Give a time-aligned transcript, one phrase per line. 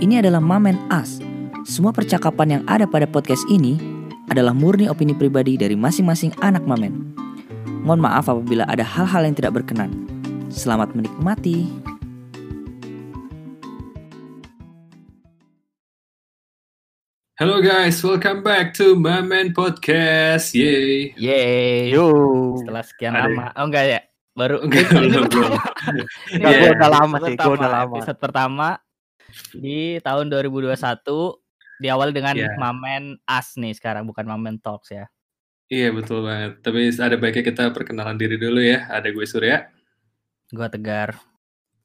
[0.00, 1.20] Ini adalah Mamen As.
[1.68, 3.76] Semua percakapan yang ada pada podcast ini
[4.30, 7.12] adalah murni opini pribadi dari masing-masing anak Mamen.
[7.84, 9.92] Mohon maaf apabila ada hal-hal yang tidak berkenan.
[10.48, 11.68] Selamat menikmati.
[17.40, 20.52] Halo guys, welcome back to Mamen Podcast.
[20.52, 21.16] Yay.
[21.16, 21.88] Yeay.
[21.88, 22.12] Yo.
[22.60, 23.24] Setelah sekian Ada.
[23.24, 23.46] lama.
[23.56, 24.00] Oh enggak ya?
[24.36, 25.56] Baru Enggak, ini belum, pertama.
[25.88, 26.06] belum.
[26.28, 26.60] Ini Enggak, Iya.
[26.60, 27.94] gua udah lama sih, gua udah lama.
[27.96, 28.66] Episode pertama
[29.54, 30.74] di tahun 2021
[31.80, 32.54] diawali dengan Iya.
[32.60, 35.08] Mamen As nih sekarang bukan Mamen Talks ya.
[35.70, 36.60] Iya betul banget.
[36.66, 38.90] Tapi ada baiknya kita perkenalan diri dulu ya.
[38.90, 39.70] Ada gue Surya.
[40.50, 41.14] Gua tegar.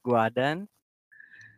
[0.02, 0.66] Gua dan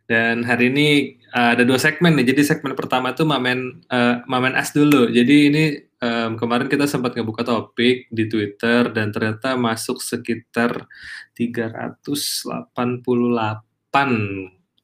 [0.08, 2.32] Dan hari ini uh, ada dua segmen nih.
[2.32, 5.08] Jadi segmen pertama tuh Mamen uh, Mamen As dulu.
[5.12, 5.64] Jadi ini
[6.00, 10.88] um, kemarin kita sempat ngebuka topik di Twitter dan ternyata masuk sekitar
[11.36, 12.64] 388.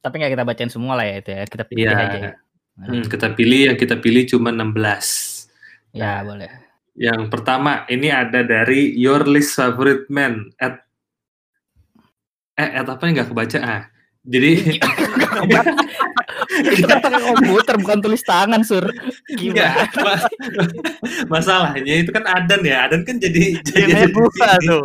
[0.05, 1.43] Tapi nggak kita bacain semua lah ya itu ya.
[1.49, 1.97] Kita pilih Iya.
[1.97, 2.33] aja ya.
[2.75, 5.49] Hmm, kita pilih yang kita pilih cuma 16.
[5.97, 6.51] Ya, boleh.
[6.93, 10.85] Yang pertama ini ada dari Your List Favorite Man at
[12.55, 13.83] eh at apa yang nggak kebaca ah.
[14.25, 14.51] Jadi
[16.65, 18.89] itu kan pakai komputer bukan tulis tangan, Sur.
[19.29, 19.85] Gimana?
[20.01, 20.25] ma-
[21.31, 24.83] masalahnya itu kan Adan ya, Adan kan jadi jadi, Yang jadi- buka tuh.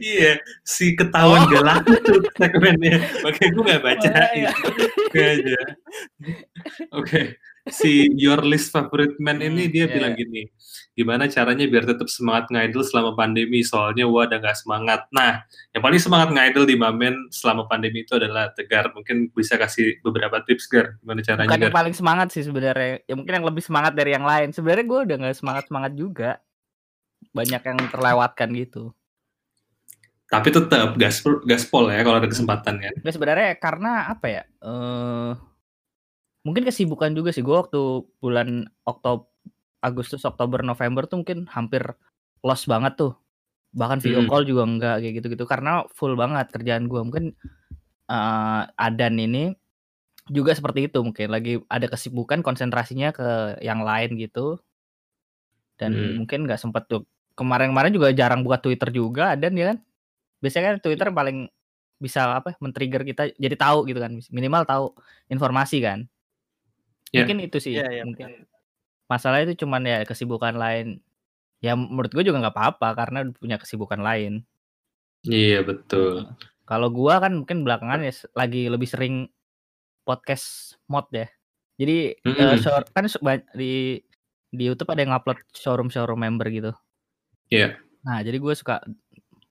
[0.00, 1.50] iya, si ketahuan Oh.
[1.50, 1.92] gak laku
[2.36, 4.50] segmennya, makanya gue gak baca Oh, iya.
[5.00, 5.58] Oke aja.
[6.92, 7.20] Oke,
[7.64, 10.20] si Your List Favorite Man ini Hmm, dia iya, bilang iya.
[10.20, 10.42] gini,
[10.92, 15.08] gimana caranya biar tetap semangat ngidol selama pandemi, soalnya wah udah gak semangat.
[15.08, 15.40] Nah,
[15.72, 18.92] yang paling semangat ngidol di Mamen selama pandemi itu adalah Tegar.
[18.92, 21.66] Mungkin bisa kasih beberapa tips, Gar, gimana caranya, Bukan Gar?
[21.72, 23.00] yang paling semangat sih sebenarnya.
[23.08, 24.52] Ya mungkin yang lebih semangat dari yang lain.
[24.52, 26.30] Sebenarnya gue udah nggak semangat semangat juga.
[27.32, 28.92] Banyak yang terlewatkan gitu.
[30.28, 32.92] Tapi tetap gaspol, gaspol ya kalau ada kesempatan kan.
[33.00, 34.42] Ya sebenarnya karena apa ya?
[34.60, 35.53] eh
[36.46, 37.42] mungkin kesibukan juga sih.
[37.44, 39.26] Gue waktu bulan Oktober,
[39.84, 41.82] Agustus, Oktober, November tuh mungkin hampir
[42.44, 43.12] lost banget tuh.
[43.76, 44.30] Bahkan video Hmm.
[44.30, 47.00] call juga enggak kayak gitu-gitu karena full banget kerjaan gue.
[47.04, 47.24] Mungkin
[48.10, 49.54] eh Adan ini
[50.32, 54.60] juga seperti itu mungkin lagi ada kesibukan konsentrasinya ke yang lain gitu.
[55.78, 56.16] Dan Hmm.
[56.22, 57.02] mungkin nggak sempet tuh
[57.34, 59.78] kemarin-kemarin juga jarang buka Twitter juga Adan ya kan.
[60.42, 61.38] Biasanya kan Twitter paling
[62.02, 64.86] bisa apa men-trigger kita jadi tahu gitu kan minimal tahu
[65.32, 66.04] informasi kan
[67.14, 67.22] Ya.
[67.22, 68.42] mungkin itu sih Iya, iya, mungkin
[69.06, 70.98] masalah itu cuman ya kesibukan lain
[71.62, 74.42] ya menurut gue juga nggak apa-apa karena udah punya kesibukan lain
[75.22, 76.34] Iya betul.
[76.64, 79.28] kalau gua kan mungkin belakangan ya s- lagi lebih sering
[80.02, 81.28] podcast mod ya
[81.76, 82.60] jadi eh, Mm-mm.
[82.60, 84.00] shor- kan se- ba- di
[84.48, 86.72] di YouTube ada yang upload showroom showroom member gitu
[87.48, 87.78] Iya.
[88.02, 88.84] nah jadi gue suka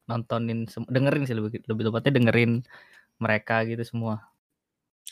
[0.06, 2.62] nontonin dengerin sih lebih lebih tepatnya dengerin
[3.18, 4.22] mereka gitu semua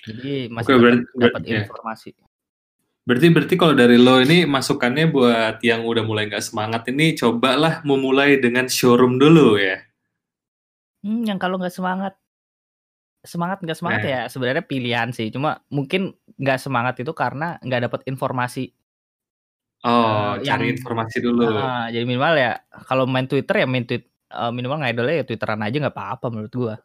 [0.02, 1.60] jadi masih berarti- dapat ya.
[1.66, 2.10] informasi
[3.02, 7.82] Berarti berarti kalau dari lo ini masukannya buat yang udah mulai nggak semangat ini cobalah
[7.82, 9.82] memulai dengan showroom dulu ya.
[11.02, 12.14] Hmm, yang kalau nggak semangat,
[13.26, 14.12] semangat nggak semangat Nah.
[14.14, 15.34] ya sebenarnya pilihan sih.
[15.34, 18.70] Cuma mungkin nggak semangat itu karena nggak dapat informasi.
[19.82, 21.58] Oh, Eh, cari yang- informasi dulu.
[21.58, 22.54] Ah, jadi minimal ya
[22.86, 26.54] kalau main Twitter ya main tweet eh, minimal ngidolnya ya Twitteran aja nggak apa-apa menurut
[26.54, 26.76] gua.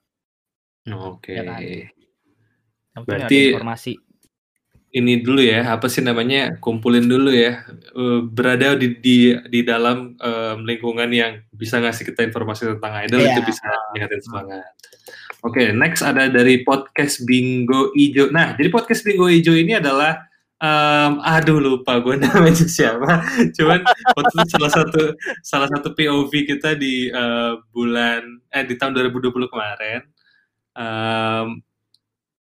[1.12, 1.36] Oke.
[1.36, 1.60] Ya kan?
[1.60, 3.92] Yang Berarti- informasi.
[4.96, 6.56] Ini dulu ya, apa sih namanya?
[6.56, 7.60] Kumpulin dulu ya.
[7.92, 13.20] Eh, berada di di di dalam em, lingkungan yang bisa ngasih kita informasi tentang idol
[13.20, 13.36] Iya.
[13.36, 14.72] itu bisa meningkatin semangat.
[15.44, 18.32] Oke, next ada dari podcast Bingo Ijo.
[18.32, 20.16] Nah, jadi podcast Bingo Ijo ini adalah
[20.56, 23.20] em, aduh lupa gue namanya siapa.
[23.52, 23.84] Cuman
[24.16, 25.02] waktu itu salah satu
[25.44, 30.00] salah satu POV kita di eh, bulan eh di tahun 2020 kemarin.
[30.72, 31.60] Em,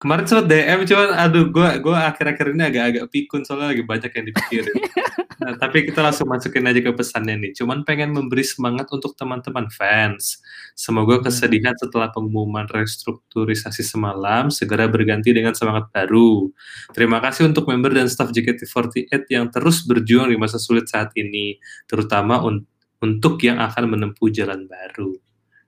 [0.04, 4.26] kemarin sempat DM cuman aduh gua gua akhir-akhir ini agak-agak pikun soalnya lagi banyak yang
[4.28, 4.76] dipikirin.
[5.34, 7.52] Nah, tapi kita langsung masukin aja ke pesannya nih.
[7.52, 10.40] Cuman pengen memberi semangat untuk teman-teman fans.
[10.72, 11.28] Semoga Hmm.
[11.28, 16.48] kesedihan setelah pengumuman restrukturisasi semalam segera berganti dengan semangat baru.
[16.96, 21.60] Terima kasih untuk member dan staff JKT48 yang terus berjuang di masa sulit saat ini,
[21.92, 22.64] terutama un-
[23.04, 25.12] untuk yang akan menempuh jalan baru.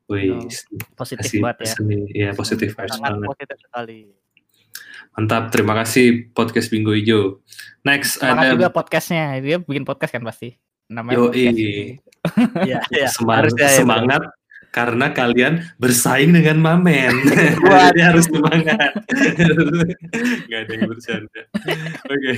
[0.07, 0.47] Wih, Oh,
[0.95, 1.73] Positif banget ya.
[2.15, 2.95] Iya, positif banget.
[3.27, 3.99] positif sekali.
[5.15, 7.39] Mantap, terima kasih podcast Bingo Ijo.
[7.87, 9.39] Next Semangat ada juga podcastnya.
[9.39, 10.59] Dia bikin podcast kan pasti.
[10.91, 11.55] Namanya podcast.
[12.65, 13.05] Iya, iya.
[13.05, 14.17] ya, semangat
[14.75, 17.15] karena kalian bersaing dengan Mamen.
[17.63, 17.95] Waduh.
[17.95, 18.91] Jadi harus semangat.
[20.51, 21.41] Gak ada yang bercanda.
[22.11, 22.33] Oke.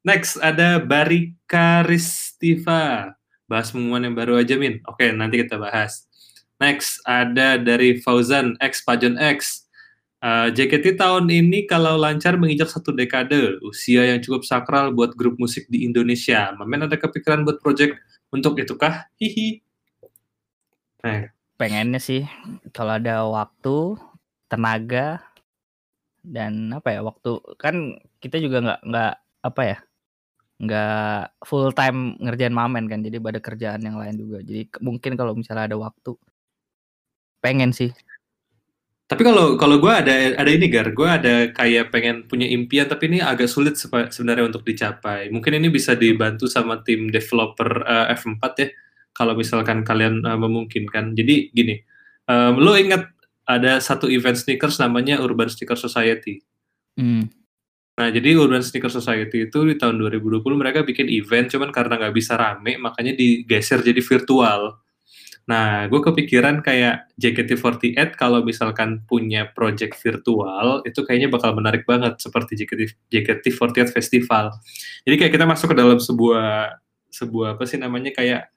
[0.00, 3.12] Next ada Barika Ristiva.
[3.44, 4.80] Bahas pengumuman yang baru aja, Min.
[4.88, 6.08] Oke, nanti kita bahas.
[6.56, 9.65] Next ada dari Fauzan X Pajon X.
[10.26, 15.38] Uh, JKT tahun ini kalau lancar menginjak satu dekade, usia yang cukup sakral buat grup
[15.38, 16.50] musik di Indonesia.
[16.58, 17.94] Mamen ada kepikiran buat project
[18.34, 19.06] untuk itu kah?
[19.22, 19.62] Hihi.
[21.06, 21.30] Nah.
[21.54, 22.26] Pengennya sih
[22.74, 24.02] kalau ada waktu,
[24.50, 25.22] tenaga,
[26.26, 29.14] dan apa ya waktu kan kita juga nggak nggak
[29.46, 29.78] apa ya
[30.58, 35.38] nggak full time ngerjain mamen kan jadi ada kerjaan yang lain juga jadi mungkin kalau
[35.38, 36.18] misalnya ada waktu
[37.38, 37.94] pengen sih
[39.06, 43.06] tapi kalau kalau gue ada ada ini gar gue ada kayak pengen punya impian tapi
[43.06, 48.18] ini agak sulit sebenarnya untuk dicapai mungkin ini bisa dibantu sama tim developer uh, eh,
[48.18, 48.68] F4 ya
[49.14, 51.78] kalau misalkan kalian uh, memungkinkan jadi gini
[52.26, 53.16] um, lo ingat
[53.46, 56.42] ada satu event sneakers namanya Urban Sneaker Society.
[56.98, 57.30] Hmm.
[57.96, 62.12] Nah, jadi Urban Sneaker Society itu di tahun 2020 mereka bikin event, cuman karena nggak
[62.12, 64.76] bisa rame, makanya digeser jadi virtual.
[65.46, 72.18] Nah, gue kepikiran kayak JKT48 kalau misalkan punya project virtual, itu kayaknya bakal menarik banget
[72.18, 74.50] seperti JKT, JKT48 Festival.
[75.06, 78.50] Jadi kayak kita masuk ke dalam sebuah sebuah apa sih namanya kayak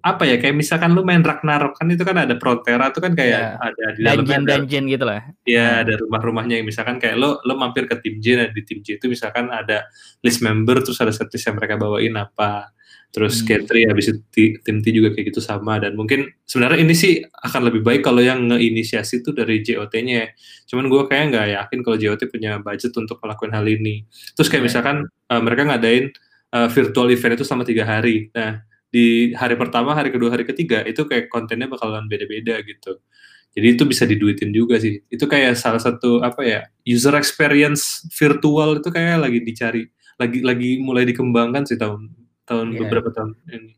[0.00, 3.60] apa ya kayak misalkan lu main Ragnarok kan itu kan ada Frontera itu kan kayak
[3.60, 3.60] yeah.
[3.60, 5.20] ada di dalamnya dungeon, ada, dungeon gitu lah.
[5.44, 5.80] Iya, hmm.
[5.84, 8.96] ada rumah-rumahnya yang misalkan kayak lo lo mampir ke tim J nah di tim J
[8.96, 9.84] itu misalkan ada
[10.24, 12.72] list member terus ada setlist yang mereka bawain apa.
[13.10, 13.66] Terus hmm.
[13.66, 14.18] K3 habis itu
[14.62, 18.22] tim T juga kayak gitu sama dan mungkin sebenarnya ini sih akan lebih baik kalau
[18.22, 20.28] yang ngeinisiasi itu dari JOT-nya ya.
[20.70, 24.06] Cuman gue kayak nggak yakin kalau JOT punya budget untuk melakukan hal ini.
[24.38, 24.68] Terus kayak yeah.
[24.70, 24.96] misalkan
[25.26, 26.14] uh, mereka ngadain
[26.54, 28.30] uh, virtual event itu selama tiga hari.
[28.30, 28.62] Nah,
[28.94, 33.02] di hari pertama, hari kedua, hari ketiga itu kayak kontennya bakalan beda-beda gitu.
[33.50, 35.02] Jadi itu bisa diduitin juga sih.
[35.10, 39.82] Itu kayak salah satu apa ya user experience virtual itu kayak lagi dicari,
[40.14, 42.80] lagi lagi mulai dikembangkan sih tahun tahun yeah.
[42.84, 43.72] beberapa tahun ini.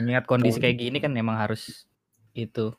[0.00, 0.64] Mengingat kondisi tahun.
[0.66, 1.86] kayak gini kan memang harus
[2.34, 2.74] itu.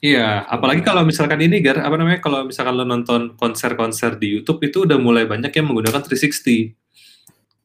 [0.00, 4.62] Iya, apalagi kalau misalkan ini gar apa namanya kalau misalkan lo nonton konser-konser di YouTube
[4.62, 6.72] itu udah mulai banyak yang menggunakan 360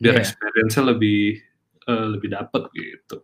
[0.01, 0.24] biar yeah.
[0.25, 1.38] experience-nya lebih
[1.86, 3.21] uh, lebih dapet gitu.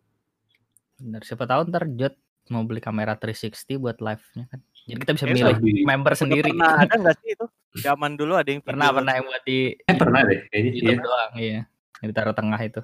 [1.01, 2.15] Bener, siapa tahu ntar Jot
[2.53, 4.59] mau beli kamera 360 buat live-nya kan.
[4.87, 5.71] Jadi kita bisa eh, milih sabi.
[5.83, 6.49] member sendiri.
[6.55, 7.45] Pernah ada nggak sih itu?
[7.85, 10.95] Zaman dulu ada yang pernah pernah yang buat di Eh pernah deh kayaknya iya.
[10.97, 11.61] doang, iya.
[11.99, 12.81] Yang ditaruh tengah itu.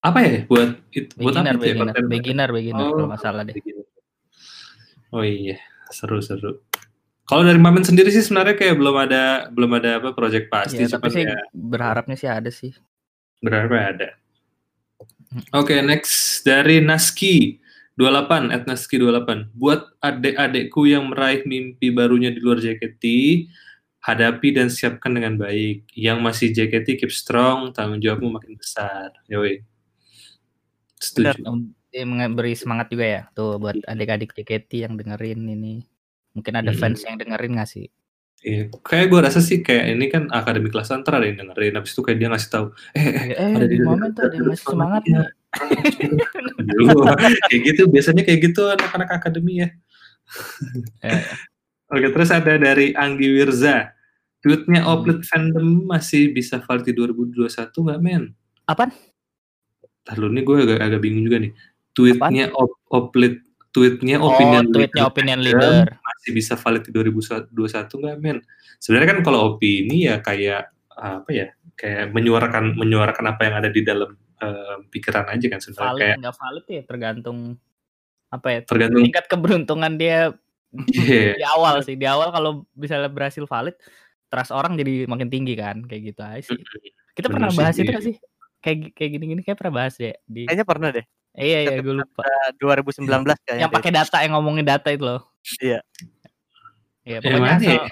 [0.00, 2.08] Apa ya buat itu buat beginner, apa beginner, ya?
[2.08, 3.54] beginner, beginner, oh, kalau masalah deh.
[5.12, 5.60] Oh iya,
[5.92, 6.64] seru-seru.
[7.28, 10.82] Kalau dari Mamen sendiri sih sebenarnya kayak belum ada belum ada apa project pasti.
[10.82, 12.72] Ya, tapi sih ya, berharapnya sih ada sih.
[13.38, 14.08] Berharapnya ada.
[15.54, 17.62] Oke, okay, next dari Naski
[17.94, 19.52] 28 at Naski 28.
[19.54, 23.04] Buat adik-adikku yang meraih mimpi barunya di luar JKT,
[24.02, 25.86] hadapi dan siapkan dengan baik.
[25.94, 29.14] Yang masih JKT keep strong, tanggung jawabmu makin besar.
[29.30, 29.69] Yoi.
[31.00, 31.40] Setuju.
[31.90, 35.82] Benar, beri semangat juga ya tuh buat adik-adik JKT yang dengerin ini.
[36.36, 36.78] Mungkin ada hmm.
[36.78, 37.90] fans yang dengerin gak sih?
[38.40, 41.92] Iya, kayak gue rasa sih kayak ini kan akademi kelas antara ada yang dengerin, habis
[41.92, 42.66] itu kayak dia ngasih tahu,
[42.96, 45.28] eh, eh, eh ada di momen tuh ada yang masih semangat nih.
[47.52, 49.68] kayak gitu, biasanya kayak gitu anak-anak akademi ya.
[51.04, 51.20] Eh.
[51.92, 53.92] Oke, terus ada dari Anggi Wirza.
[54.40, 54.88] Tweetnya hmm.
[54.88, 57.44] Oplet Fandom masih bisa valid di 2021
[57.76, 58.32] nggak men?
[58.64, 58.88] Apaan?
[60.08, 61.52] Lalu nih gue agak, agak bingung juga nih.
[61.92, 65.86] Tweetnya Op Oplet tweetnya oh, opinion tweetnya leader, opinion leader.
[65.86, 67.54] Masih bisa valid di 2021
[67.86, 68.38] nggak men?
[68.82, 71.46] Sebenarnya kan kalau opini ya kayak apa ya
[71.78, 74.10] kayak menyuarakan menyuarakan apa yang ada di dalam
[74.42, 75.86] uh, pikiran aja kan sebenarnya.
[75.86, 77.38] Valid kayak nggak valid ya tergantung
[78.30, 80.34] apa ya tergantung tingkat keberuntungan dia
[80.90, 81.34] yeah.
[81.40, 81.94] di awal sih.
[81.94, 83.78] Di awal kalau bisa berhasil valid
[84.30, 86.58] trust orang jadi makin tinggi kan kayak gitu aja sih.
[87.14, 88.16] Kita Bener pernah bahas sih, itu gak sih
[88.60, 91.06] kayak kayak gini-gini kayak pernah bahas ya di kayaknya pernah deh
[91.38, 92.26] Iya iya gue lupa.
[92.58, 93.06] 2019
[93.46, 93.62] kayaknya.
[93.66, 95.22] Yang pakai data yang ngomongin data itu loh.
[95.62, 95.78] Iya.
[97.06, 97.82] Iya pokoknya asal, ya?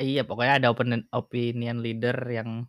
[0.00, 2.66] Iya pokoknya ada open opinion leader yang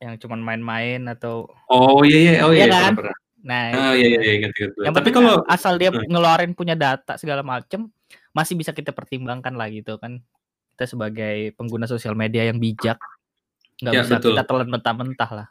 [0.00, 2.94] yang cuman main-main atau Oh iya iya oh iya, iya kan?
[2.96, 3.16] Pernah.
[3.40, 4.72] Nah, oh iya iya ingat ingat.
[4.78, 6.08] Yang Tapi kalau asal dia hmm.
[6.08, 7.90] ngeluarin punya data segala macem
[8.30, 10.22] masih bisa kita pertimbangkan lah gitu kan.
[10.72, 12.96] Kita sebagai pengguna sosial media yang bijak
[13.80, 14.30] nggak ya, bisa betul.
[14.36, 15.48] kita telan mentah-mentah lah.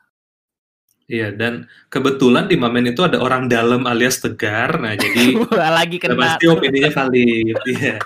[1.10, 5.34] Iya, dan kebetulan di Mamen itu ada orang dalam alias tegar, nah jadi
[5.82, 6.38] lagi kena.
[6.38, 7.98] pasti opininya valid, iya.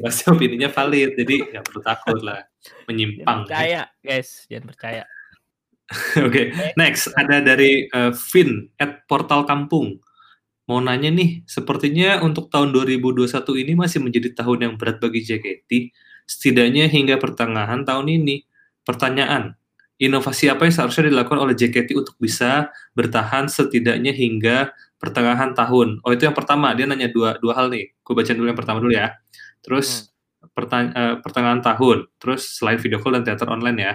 [0.00, 2.40] Pasti opininya valid, jadi nggak perlu takut lah
[2.88, 3.44] menyimpang.
[3.44, 5.04] Jangan percaya, guys, jangan percaya.
[6.24, 6.44] Oke, okay.
[6.80, 10.00] next ada dari uh, Vin at Portal Kampung.
[10.66, 13.28] Mau nanya nih, sepertinya untuk tahun 2021
[13.62, 18.48] ini masih menjadi tahun yang berat bagi JKT, setidaknya hingga pertengahan tahun ini.
[18.82, 19.54] Pertanyaan,
[19.96, 26.00] inovasi apa yang seharusnya dilakukan oleh JKT untuk bisa bertahan setidaknya hingga pertengahan tahun.
[26.04, 27.92] Oh itu yang pertama, dia nanya dua dua hal nih.
[28.00, 29.12] Gue baca dulu yang pertama dulu ya.
[29.64, 30.08] Terus
[30.56, 32.06] pertany- eh, pertengahan tahun.
[32.20, 33.94] Terus selain video call dan teater online ya.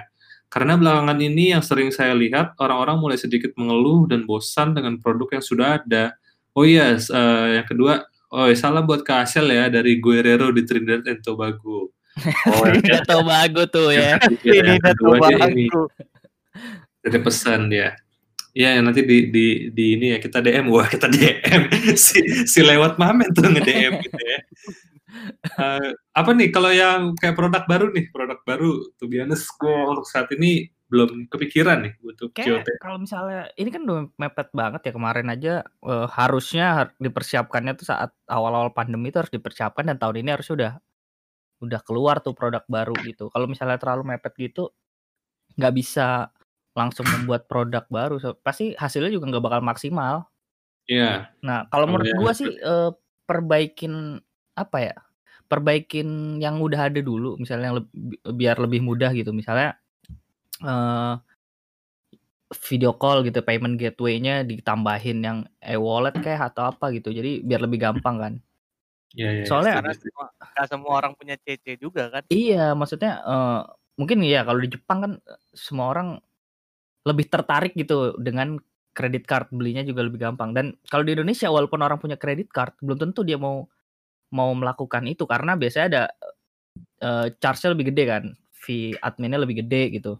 [0.51, 5.39] Karena belakangan ini yang sering saya lihat orang-orang mulai sedikit mengeluh dan bosan dengan produk
[5.39, 6.11] yang sudah ada.
[6.51, 10.67] Oh iya, s- eh, yang kedua, oh salam buat Kak Asel ya dari Guerrero di
[10.67, 11.95] Trinidad and Tobago.
[12.51, 14.19] Oh, yang Udah tau bagus tuh ya.
[14.19, 15.89] udah kedua dia ini bagus.
[17.01, 17.95] ada pesan dia.
[18.51, 22.59] Ya, yang nanti di, di, di ini ya kita DM, wah kita DM si, si
[22.59, 24.39] lewat mamen tuh nge DM gitu ya.
[25.55, 30.07] Eh, apa nih kalau yang kayak produk baru nih, produk baru, tuh biasanya gue untuk
[30.07, 34.91] saat ini belum kepikiran nih untuk Kayak kalau misalnya ini kan udah mepet banget ya
[34.91, 40.19] kemarin aja eh, harusnya har- dipersiapkannya tuh saat awal-awal pandemi itu harus dipersiapkan dan tahun
[40.19, 40.83] ini harus sudah
[41.61, 43.29] udah keluar tuh produk baru gitu.
[43.33, 44.73] Kalau misalnya terlalu mepet gitu
[45.59, 46.31] nggak bisa
[46.75, 50.15] langsung membuat produk baru, So, pasti hasilnya juga nggak bakal maksimal.
[50.89, 52.91] Iya, Nah, kalau Oh, menurut iya, gua sih eh,
[53.27, 54.19] perbaikin
[54.57, 54.95] apa ya?
[55.51, 59.31] Perbaikin yang udah ada dulu, misalnya yang leb- bi- biar lebih mudah gitu.
[59.35, 59.75] Misalnya
[60.63, 61.15] eh
[62.67, 67.09] video call gitu, payment gateway-nya ditambahin yang e-wallet kayak atau apa gitu.
[67.15, 68.33] Jadi biar lebih gampang kan.
[69.17, 69.45] Iya, iya.
[69.47, 70.25] Soalnya setuju, Karena semua,
[70.55, 72.23] nggak semua orang punya CC juga kan.
[72.31, 73.61] Iya, maksudnya eh
[73.99, 76.07] mungkin ya kalau di Jepang kan eh, semua orang
[77.07, 78.61] lebih tertarik gitu dengan
[78.93, 80.51] kredit card belinya juga lebih gampang.
[80.55, 83.65] Dan kalau di Indonesia walaupun orang punya kredit card belum tentu dia mau
[84.31, 86.03] mau melakukan itu karena biasanya ada
[87.01, 90.13] eh charge-nya lebih gede kan, fee adminnya lebih gede gitu.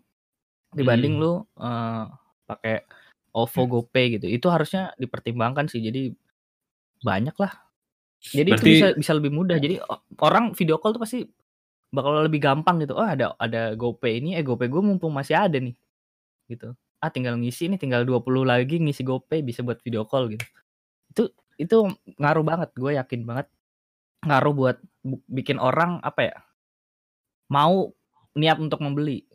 [0.75, 1.24] Dibanding Hmm.
[1.24, 2.05] lu eh
[2.50, 2.75] pakai
[3.36, 4.27] OVO, GoPay gitu.
[4.27, 5.79] Itu harusnya dipertimbangkan sih.
[5.83, 6.12] Jadi
[7.05, 7.53] banyak lah.
[8.22, 9.58] Jadi itu Berarti bisa bisa lebih mudah.
[9.58, 9.82] Jadi
[10.22, 11.25] orang video call tuh pasti
[11.90, 12.94] bakal lebih gampang gitu.
[12.94, 15.74] Oh ada ada GoPay ini, eh GoPay gue mumpung masih ada nih.
[16.46, 16.72] Gitu.
[17.01, 20.46] Ah tinggal ngisi nih, tinggal 20 lagi ngisi GoPay bisa buat video call gitu.
[21.12, 21.24] Itu
[21.58, 21.78] itu
[22.22, 23.50] ngaruh banget, gue yakin banget.
[24.22, 26.38] Ngaruh buat bu- bikin orang apa ya?
[27.51, 27.92] Mau
[28.38, 29.28] niat untuk membeli.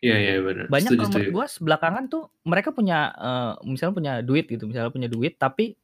[0.00, 0.66] iya, iya benar.
[0.68, 5.08] Banyak kalau menurut gue belakangan tuh mereka punya eh, misalnya punya duit gitu, misalnya punya
[5.08, 5.76] duit tapi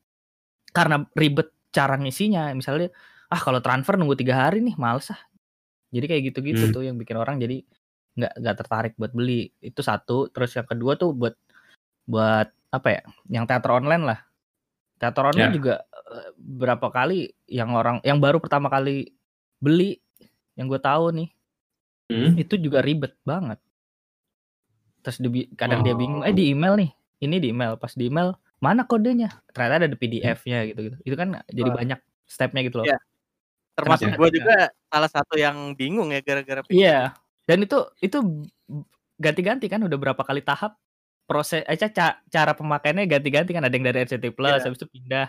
[0.72, 2.88] karena ribet cara ngisinya, misalnya
[3.28, 5.20] ah kalau transfer nunggu tiga hari nih males ah.
[5.92, 6.74] Jadi kayak gitu-gitu Hmm.
[6.74, 7.60] tuh yang bikin orang jadi
[8.16, 9.52] nggak nggak tertarik buat beli.
[9.60, 10.32] Itu satu.
[10.32, 11.36] Terus yang kedua tuh buat
[12.08, 13.02] buat apa ya?
[13.28, 14.18] Yang teater online lah.
[14.96, 15.56] Teater online Ya.
[15.56, 15.74] juga
[16.16, 19.12] eh, berapa kali yang orang yang baru pertama kali
[19.60, 20.00] beli
[20.56, 21.28] yang gue tahu nih
[22.06, 22.38] Hmm?
[22.38, 23.58] itu juga ribet banget.
[25.02, 26.36] Terus di, kadang dia bingung, eh Oh.
[26.38, 26.90] di email nih,
[27.22, 29.28] ini di email, pas di email mana kodenya?
[29.52, 30.96] Ternyata ada di PDF-nya gitu gitu.
[31.04, 31.76] Itu kan jadi Wah.
[31.76, 32.86] banyak stepnya gitu loh.
[32.88, 32.98] Iya.
[33.76, 37.12] Termasuk gue juga salah satu yang bingung ya gara-gara Iya.
[37.44, 38.18] Dan itu itu
[39.20, 40.80] ganti-ganti kan udah berapa kali tahap
[41.28, 44.64] proses eh ca- ca- cara pemakaiannya ganti-ganti kan ada yang dari RCT Plus Iya.
[44.64, 45.28] habis itu pindah.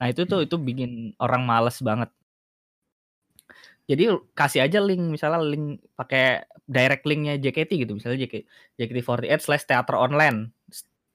[0.00, 2.08] Nah, itu tuh itu bikin orang males banget.
[3.90, 4.06] Jadi
[4.38, 8.46] kasih aja link misalnya link pakai direct linknya JKT gitu misalnya JK,
[8.78, 10.54] JKT48 slash teater online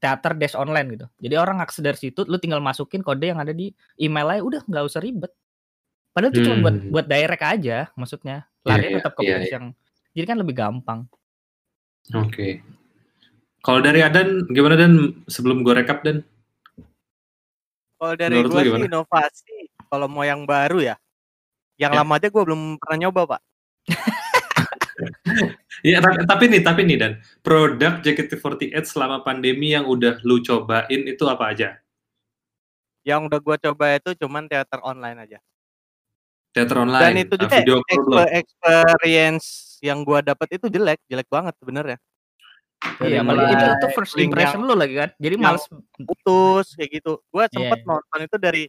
[0.06, 1.06] teater dash online gitu.
[1.18, 4.62] Jadi orang akses dari situ, lu tinggal masukin kode yang ada di email aja, udah
[4.70, 5.34] nggak usah ribet.
[6.14, 6.92] Padahal itu cuma buat Hmm.
[6.94, 8.46] buat direct aja, maksudnya.
[8.62, 9.54] Iya, Larinya iya, tetap ke page iya.
[9.58, 9.66] yang
[10.14, 11.00] jadi kan lebih gampang.
[12.14, 12.62] Oke.
[13.60, 16.22] Kalau dari Adan gimana Dan sebelum gue rekap Dan?
[17.98, 18.86] Kalau dari gue sih gimana?
[18.86, 19.58] inovasi
[19.90, 20.96] kalau mau yang baru ya.
[21.76, 21.98] Yang Ya.
[22.00, 23.42] lama aja gue belum pernah nyoba, Pak.
[25.84, 31.02] Iya, tapi, tapi nih, tapi nih Dan, produk JKT48 selama pandemi yang udah lu cobain
[31.04, 31.70] itu apa aja?
[33.04, 35.40] Yang udah gue coba itu cuman teater online aja.
[36.56, 37.78] Teater Dan online, itu uh, juga video
[38.32, 41.98] experience yang gue dapet itu jelek, jelek banget sebenarnya.
[43.02, 45.10] Iya, apalagi itu itu first impression yang lu lagi kan.
[45.18, 47.14] Jadi males putus kayak gitu.
[47.34, 47.52] Gue Iya.
[47.52, 48.64] sempet nonton itu dari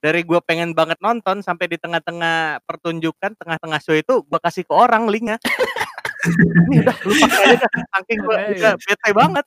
[0.00, 4.72] dari gue pengen banget nonton sampai di tengah-tengah pertunjukan, tengah-tengah show itu gue kasih ke
[4.72, 5.36] orang linknya.
[6.68, 7.70] Ini udah lu pakai aja dah.
[7.96, 8.48] Saking gue Iya.
[8.56, 9.46] udah bete banget.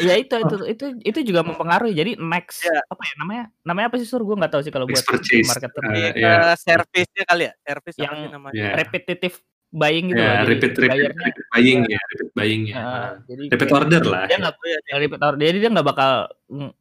[0.00, 1.92] ya itu itu itu itu juga mempengaruhi.
[1.92, 2.80] Jadi next Iya.
[2.88, 3.44] apa ya namanya?
[3.62, 4.24] Namanya apa sih Sur?
[4.24, 5.82] Gue nggak tahu sih kalau buat marketer.
[5.84, 6.32] Uh, Iya, iya.
[6.50, 8.54] eh, service-nya kali ya, service apa Yang- sih namanya?
[8.56, 8.70] Iya.
[8.74, 9.36] repetitive
[9.68, 10.32] buying gitu Ya, loh.
[10.32, 12.76] Jadi repeat, repeat, repeat buying ya, repeat buying ya.
[12.80, 14.22] Uh, jadi repeat kayak order lah.
[14.24, 14.38] dia ya.
[14.40, 14.54] nggak
[14.96, 15.44] repeat order.
[15.44, 16.12] Jadi dia nggak bakal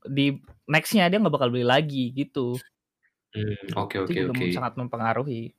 [0.07, 0.25] di
[0.67, 2.59] nextnya dia nggak bakal beli lagi gitu.
[3.31, 4.45] Hmm, Oke, oke, oke.
[4.55, 5.51] sangat mempengaruhi.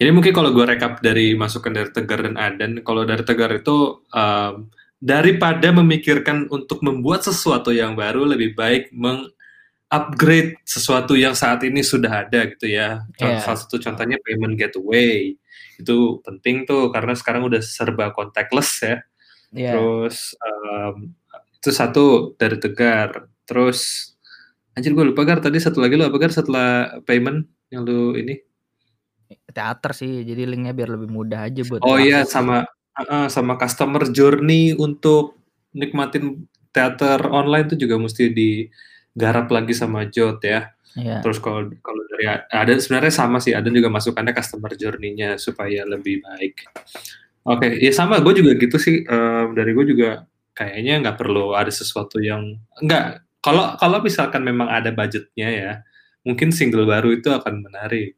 [0.00, 4.00] Jadi mungkin kalau gue rekap dari masukan dari Tegar dan Adan, kalau dari Tegar itu
[4.08, 11.84] um, daripada memikirkan untuk membuat sesuatu yang baru, lebih baik meng-upgrade sesuatu yang saat ini
[11.84, 13.04] sudah ada gitu ya.
[13.20, 13.44] Iya.
[13.44, 15.36] Salah satu contohnya payment gateway.
[15.76, 18.96] Itu penting tuh karena sekarang udah serba contactless ya.
[19.52, 19.72] Iya.
[19.76, 21.12] Terus um,
[21.60, 23.28] itu satu dari Tegar.
[23.52, 23.80] Terus
[24.72, 28.40] anjir gue lupa Gar tadi satu lagi lo apa Gar setelah payment yang lu ini?
[29.52, 32.64] teater sih, jadi linknya biar lebih mudah aja buat Oh iya sama
[32.96, 35.40] heeh, sama customer journey untuk
[35.72, 40.72] nikmatin teater online tuh juga mesti digarap lagi sama Jot ya.
[40.92, 41.24] Iya.
[41.24, 46.20] Terus kalau kalau dari ada sebenarnya sama sih, ada juga masukannya customer journey-nya supaya lebih
[46.20, 46.68] baik.
[47.48, 49.02] Oke, ya sama gue juga gitu sih.
[49.08, 53.24] em, dari gue juga kayaknya nggak perlu ada sesuatu yang nggak.
[53.42, 55.72] Kalau kalau misalkan memang ada budgetnya ya,
[56.22, 58.14] mungkin single baru itu akan menarik.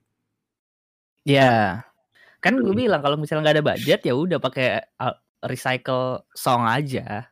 [1.24, 1.80] Iya.
[2.44, 2.82] Kan gue Hmm.
[2.84, 5.16] bilang kalau misalnya nggak ada budget ya udah pakai uh,
[5.48, 7.24] recycle song aja.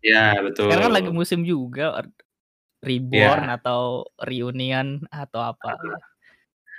[0.00, 0.70] Ya betul.
[0.70, 2.06] Sekarang kan lagi musim juga
[2.80, 3.58] reborn Ya.
[3.58, 5.74] atau reunion atau apa.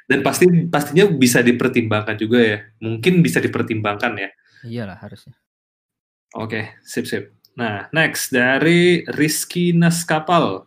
[0.07, 2.57] Dan pasti pastinya bisa dipertimbangkan juga ya.
[2.79, 4.29] Mungkin bisa dipertimbangkan ya.
[4.63, 5.35] Iyalah harusnya.
[6.31, 7.35] Oke, sip sip.
[7.55, 10.63] Nah, next dari Rizky Naskapal.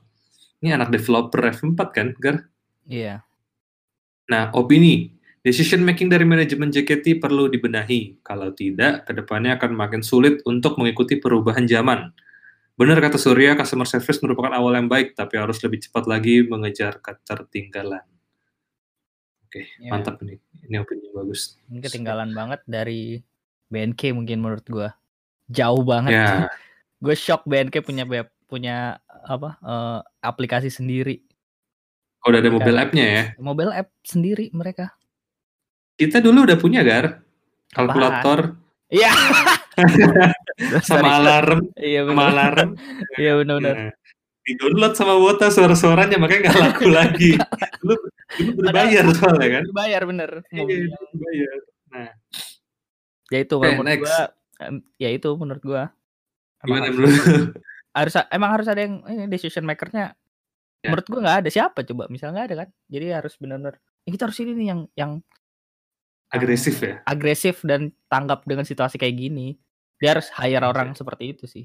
[0.61, 2.49] Ini anak developer F4 kan, Gar?
[2.89, 3.25] Iya.
[4.29, 5.13] Nah, opini.
[5.45, 8.17] Decision making dari manajemen JKT perlu dibenahi.
[8.25, 12.09] Kalau tidak, ke depannya akan makin sulit untuk mengikuti perubahan zaman.
[12.81, 16.97] Benar kata Surya, customer service merupakan awal yang baik, tapi harus lebih cepat lagi mengejar
[16.99, 18.03] ketertinggalan.
[19.47, 19.91] Oke, Iya.
[19.93, 20.41] mantap nih.
[20.65, 21.61] Ini opini bagus.
[21.69, 23.21] Ini ketinggalan banget dari
[23.69, 24.97] BNK mungkin menurut gua.
[25.53, 26.17] Jauh banget.
[26.17, 26.27] Ya,
[27.05, 31.21] gue shock BNK punya web punya apa eh, aplikasi sendiri
[32.19, 33.25] kalau udah ada mobile app-nya ya.
[33.37, 34.97] mobile app sendiri mereka
[35.95, 37.23] Kita dulu udah punya, Gar.
[37.71, 38.57] Kalkulator
[38.89, 39.13] iya
[40.89, 42.69] sama alarm, iya sama benar alarm.
[43.23, 43.91] iya benar-benar Nah,
[44.45, 47.31] di-download sama Wota suara-suaranya makanya nggak laku lagi.
[47.81, 47.95] Dulu,
[48.37, 49.65] dulu berbayar soalnya kan.
[49.73, 51.57] bayar bener Iya, berbayar.
[51.89, 52.11] Nah,
[53.31, 54.03] ya itu menurut next.
[54.05, 54.19] gua
[54.97, 55.83] ya itu menurut gua
[56.65, 57.07] gimana lu?
[57.95, 60.17] harus emang harus ada yang ini decision makernya
[60.85, 60.93] Ya.
[60.93, 64.29] menurut gua nggak ada siapa coba misalnya nggak ada kan jadi harus benar-benar ya kita
[64.29, 65.13] harus ini nih yang yang
[66.29, 67.01] Agresif ya?
[67.09, 69.57] agresif dan tanggap dengan situasi kayak gini
[69.97, 71.65] dia harus hire orang seperti itu sih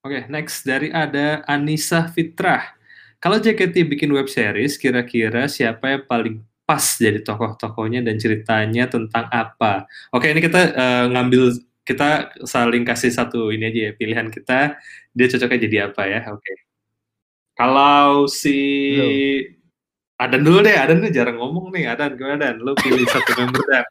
[0.00, 2.72] Oke, next dari ada Anissa Fitrah.
[3.20, 9.28] Kalau JKT bikin web series, kira-kira siapa yang paling pas jadi tokoh-tokohnya dan ceritanya tentang
[9.28, 9.84] apa?
[10.08, 12.08] Oke, ini kita eh, ngambil kita
[12.44, 14.78] saling kasih satu ini aja ya pilihan kita.
[15.10, 16.20] Dia cocoknya jadi apa ya?
[16.30, 16.52] Oke.
[17.52, 18.56] Kalau si
[20.16, 21.88] Adan dulu deh, Adan tuh jarang ngomong nih.
[21.88, 22.60] Adan gimana Dan?
[22.60, 23.86] Lu pilih satu member Dan.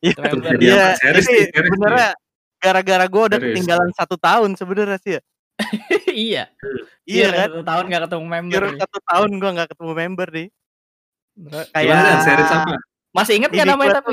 [0.00, 0.14] Iya,
[0.60, 0.86] Iya?
[1.00, 2.10] Series ini sebenarnya
[2.56, 3.52] gara-gara gue udah Serius.
[3.56, 5.22] ketinggalan satu tahun sebenarnya sih ya.
[6.28, 6.44] iya
[7.08, 7.48] Iya kan?
[7.48, 8.76] satu tahun gak ketemu member nih.
[8.76, 10.48] satu tahun gue nggak ketemu member nih.
[11.36, 12.20] Gimana Kayak?
[12.22, 12.76] Series apa?
[13.16, 14.12] masih inget gak namanya tapi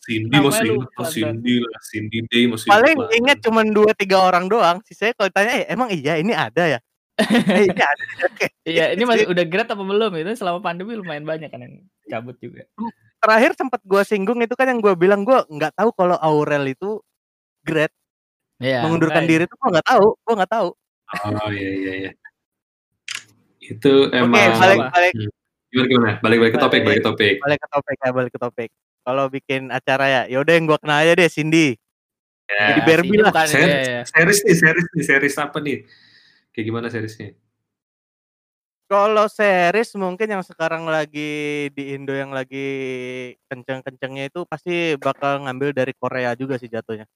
[0.00, 3.92] Cindy Namanya masih ingat lupa, lah, Cindy lah, Cindy Day masih paling inget cuman dua
[3.94, 4.78] tiga orang doang.
[4.82, 6.78] Sisanya kalau ditanya, eh, emang iya ini ada ya?
[7.60, 8.02] eh, ini ada.
[8.26, 8.46] Oke.
[8.64, 9.32] Iya, ini Gitu masih sih.
[9.32, 10.12] udah grade apa belum?
[10.16, 11.74] Itu selama pandemi lumayan banyak kan yang
[12.06, 12.64] cabut juga.
[13.20, 17.00] Terakhir sempat gue singgung itu kan yang gue bilang gue nggak tahu kalau Aurel itu
[17.60, 17.92] grade
[18.56, 18.84] Iya.
[18.84, 19.32] mengundurkan makanya.
[19.32, 20.68] diri itu gue nggak tahu, gue nggak tahu.
[21.24, 22.10] Oh iya iya iya.
[23.60, 24.90] Itu emang Oke, balik apa?
[24.90, 25.12] balik
[25.70, 26.12] gimana gimana?
[26.18, 27.34] Balik balik ke topik, balik ke topik.
[27.38, 28.70] balik ke topik ya, balik ke topik.
[29.00, 31.78] Kalau bikin acara ya, yaudah yang gue kenal aja deh Cindy.
[32.50, 32.74] Ya.
[32.74, 33.32] Jadi Barbie lah.
[33.32, 34.02] bukan, Series, iya, iya.
[34.04, 35.78] series nih, series nih, series apa nih?
[36.50, 37.38] Kayak gimana seriesnya?
[38.90, 42.66] Kalau series mungkin yang sekarang lagi di Indo yang lagi
[43.46, 47.06] kenceng-kencengnya itu pasti bakal ngambil dari Korea juga sih jatuhnya.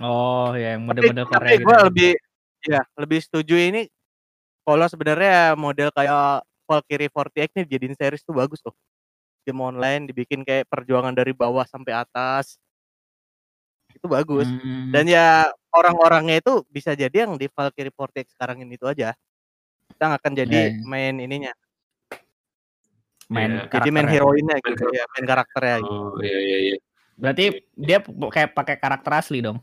[0.00, 1.66] Oh, ya yang model-model Korea tapi gitu.
[1.68, 1.82] gue ya.
[1.84, 2.10] lebih
[2.64, 3.82] ya lebih setuju ini
[4.64, 8.72] kalau sebenarnya model kayak Valkyrie 48 nih jadiin series tuh bagus tuh.
[9.44, 12.56] Game online dibikin kayak perjuangan dari bawah sampai atas.
[13.92, 14.48] Itu bagus.
[14.48, 19.12] Hmm, Dan ya orang-orangnya itu bisa jadi yang di Valkyrie 48 sekarang ini itu aja.
[19.86, 20.82] Kita akan jadi Ya, ya.
[20.82, 21.52] main ininya.
[23.24, 23.72] main Iya.
[23.72, 25.96] Jadi main heroinnya Main gitu ya, main karakternya gitu.
[25.96, 26.76] Oh iya iya iya.
[27.16, 29.60] Berarti dia kayak pakai karakter asli dong.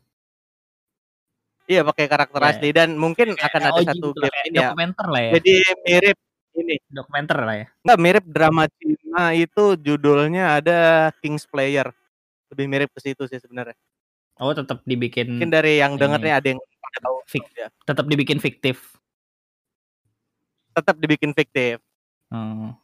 [1.69, 2.49] Iya pakai karakter Iya.
[2.57, 4.61] asli dan mungkin akan ada OG satu gitu lah, game ini ya.
[4.73, 5.31] dokumenter lah ya.
[5.37, 5.53] Jadi
[5.85, 6.17] mirip
[6.53, 6.75] ini.
[6.85, 7.67] Dokumenter lah ya.
[7.81, 10.79] Enggak mirip drama Cina itu judulnya ada
[11.19, 11.87] King's Player.
[12.49, 13.75] Lebih mirip ke situ sih sebenarnya.
[14.35, 16.59] Oh, tetap dibikin Mungkin dari yang dengernya ada yang
[16.91, 17.45] tahu Fik.
[17.53, 17.71] ya.
[17.81, 18.99] tetap dibikin fiktif.
[20.71, 21.79] Tetap dibikin fiktif.
[22.27, 22.75] Hmm.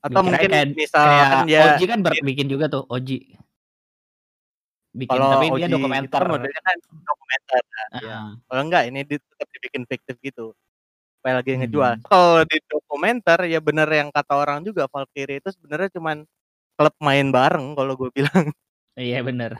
[0.00, 3.34] Atau mungkin kayak- misalkan Kayak ya Oji kan bikin juga tuh Oji.
[4.90, 6.18] Bikin kalau tapi Oji dia dokumenter.
[6.18, 7.62] kan modelnya kan dokumenter.
[7.92, 10.54] Ah, Kalau enggak ini tetap dibikin fiktif gitu.
[11.26, 11.66] Supaya lagi Hmm.
[11.66, 11.92] ngejual.
[12.06, 16.22] Kalau di dokumenter ya bener yang kata orang juga Valkyrie itu sebenarnya cuman
[16.78, 18.30] klub main bareng kalau gue bilang.
[18.94, 19.58] Iya bener.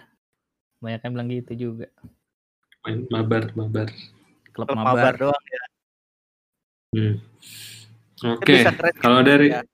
[0.78, 1.90] Banyak yang bilang gitu juga.
[2.86, 3.90] Main mabar mabar.
[4.54, 4.94] Klub, Klub mabar.
[4.94, 5.62] mabar doang ya.
[6.94, 7.14] Hmm.
[8.30, 8.62] Oke.
[8.62, 9.66] keren Kalau dari ya.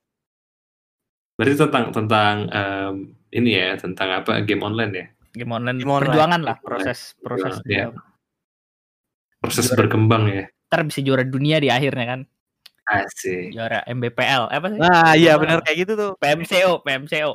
[1.36, 2.94] Berarti tentang tentang em,
[3.36, 5.06] ini ya, tentang apa game online ya.
[5.36, 6.08] Game online, Game online.
[6.08, 7.92] perjuangan lah, Game proses proses dia.
[9.44, 9.76] Proses Juara.
[9.76, 10.48] berkembang ya.
[10.72, 12.20] Ntar bisa juara dunia di akhirnya kan,
[12.88, 13.52] Asik.
[13.52, 14.80] juara MBPL apa sih?
[14.80, 16.10] Nah, iya benar kayak gitu tuh.
[16.16, 17.32] PMCO, PMCO.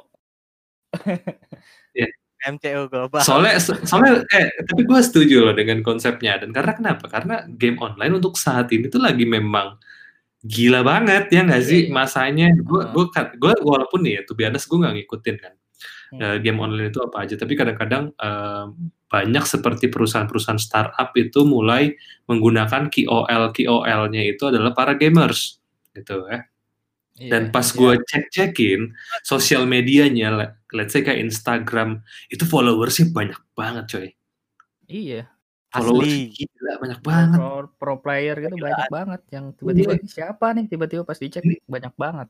[2.50, 3.22] MCO global.
[3.22, 7.06] Soalnya soalnya eh tapi gue setuju loh dengan konsepnya dan karena kenapa?
[7.06, 9.78] Karena game online untuk saat ini tuh lagi memang
[10.46, 11.94] gila banget ya nggak sih Iya, iya.
[11.94, 13.06] masanya gue gue
[13.42, 15.54] gue walaupun nih ya tuh biasa gue nggak ngikutin kan
[16.08, 16.40] Hmm.
[16.40, 18.66] game online itu apa aja tapi kadang-kadang eh,
[19.08, 21.96] banyak seperti perusahaan-perusahaan startup itu mulai
[22.28, 25.60] menggunakan KOL KOL-nya itu adalah para gamers
[25.92, 26.48] gitu ya
[27.18, 27.76] dan Iya, pas iya.
[27.76, 28.82] gue cek-cekin
[29.26, 34.08] sosial medianya le- let's say kayak Instagram itu followersnya banyak banget coy
[34.86, 35.26] Iya.
[35.68, 36.32] followers Asli.
[36.32, 41.04] gila banyak banget Pro, pro player gitu banyak banget yang tiba-tiba "Ini siapa nih tiba-tiba
[41.04, 42.28] pas dicek banyak banget.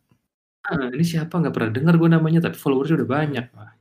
[0.68, 3.72] Ah, ini siapa nggak pernah dengar gue namanya tapi followersnya udah banyak Wah,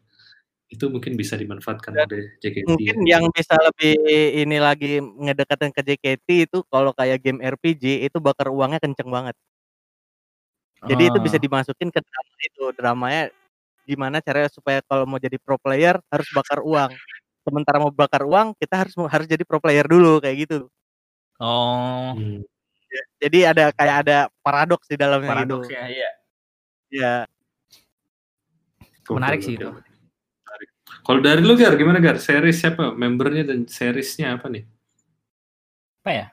[0.66, 3.94] itu mungkin bisa dimanfaatkan Dan oleh JKT Mungkin yang bisa lebih
[4.34, 9.34] ini lagi ngedekatin ke JKT itu kalau kayak game RPG itu bakar uangnya kenceng banget.
[10.86, 11.42] Jadi itu bisa Ah.
[11.42, 12.64] dimasukin ke drama itu.
[12.76, 13.22] Dramanya
[13.86, 16.90] gimana caranya supaya kalau mau jadi pro player harus bakar uang.
[17.46, 20.66] Sementara mau bakar uang kita harus harus jadi pro player dulu kayak gitu.
[21.38, 22.42] Oh, Hmm.
[23.22, 25.76] Jadi ada kayak ada paradoks di dalamnya paradoks gitu.
[25.76, 26.10] ya, iya.
[26.90, 27.26] Ya.
[29.10, 29.70] Menarik sih itu.
[29.70, 30.68] Menarik.
[31.06, 32.18] Kalau dari lu Gar, gimana Gar?
[32.18, 32.94] Series siapa?
[32.94, 34.64] Membernya dan seriesnya apa nih?
[36.02, 36.26] Apa ya?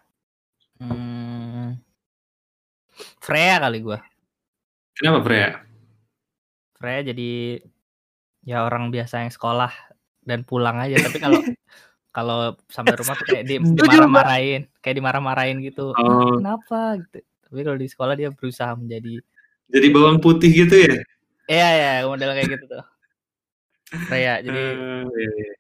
[0.82, 1.78] Hmm,
[3.24, 4.00] Freya kali gua.
[4.94, 5.50] Kenapa Freya?
[6.78, 7.32] Freya jadi
[8.44, 9.72] ya orang biasa yang sekolah
[10.22, 11.02] dan pulang aja.
[11.02, 11.40] Tapi kalau
[12.16, 12.40] kalau
[12.70, 15.98] sampai rumah tuh kayak di, dimarah-marahin, kayak dimarah-marahin gitu.
[15.98, 17.26] Oh, Kenapa gitu.
[17.50, 19.22] Tapi kalau di sekolah dia berusaha menjadi
[19.74, 20.96] jadi bawang putih gitu ya?
[21.50, 22.86] Iya ya model kayak gitu tuh.
[24.08, 25.54] Freya jadi Eh, iya, iya.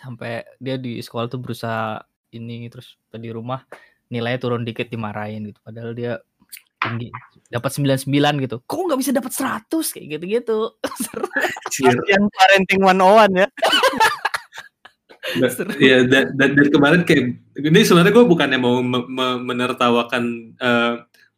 [0.00, 2.00] sampai dia di sekolah tuh berusaha
[2.32, 3.62] ini terus di rumah
[4.08, 6.18] nilainya turun dikit dimarahin gitu padahal dia
[6.82, 7.08] tinggi
[7.48, 10.74] dapat 99 gitu kok nggak bisa dapat 100 kayak gitu-gitu.
[12.10, 13.48] Yang parenting 101 ya.
[15.54, 15.70] Seru.
[15.78, 20.94] Iya, dan, dan, dan kemarin kayak ini sebenarnya gue bukannya mau me- me- menertawakan eh,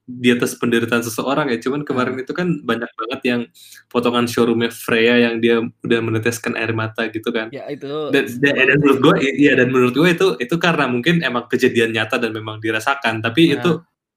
[0.07, 3.41] di atas penderitaan seseorang ya, cuman kemarin itu kan banyak banget yang
[3.89, 7.49] potongan showroomnya Freya yang dia udah meneteskan air mata gitu kan.
[7.49, 11.21] ya itu Dan, dan, dan menurut gue, iya dan menurut gue itu itu karena mungkin
[11.21, 13.57] emang kejadian nyata dan memang dirasakan, tapi Nah.
[13.57, 13.71] itu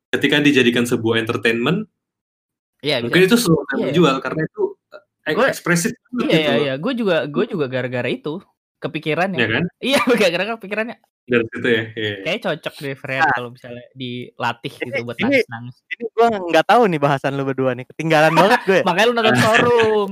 [0.10, 1.88] ketika dijadikan sebuah entertainment,
[2.80, 3.04] iya bisa.
[3.04, 3.88] mungkin itu sesuatu yang Iya.
[3.89, 4.63] menjual karena itu
[5.23, 8.39] eh, Gue- ekspresif iya gitu iya iya gue juga gue juga gara-gara itu
[8.78, 9.63] kepikiran ya ya kan?
[9.82, 11.83] iya gara-gara kepikirannya Dari situ ya.
[11.91, 12.13] Iya.
[12.23, 13.31] kayak cocok deh Freya Nah.
[13.33, 17.43] kalau misalnya dilatih Ini- gitu buat ini- nangis-nangis Ini gua nggak tahu nih bahasan lu
[17.43, 17.83] berdua nih.
[17.85, 18.79] Ketinggalan banget gue.
[18.87, 20.09] makanya lu nonton showroom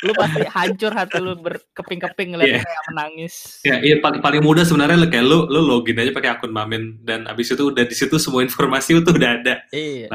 [0.00, 2.58] lu pasti hancur hati lu berkeping-keping ngeliat Iya.
[2.60, 6.30] Freya menangis Ya, iya paling paling mudah sebenarnya lo kayak lu lu login aja pakai
[6.32, 9.54] akun Mamen dan abis itu udah di situ semua informasi itu udah ada.
[9.70, 10.10] iya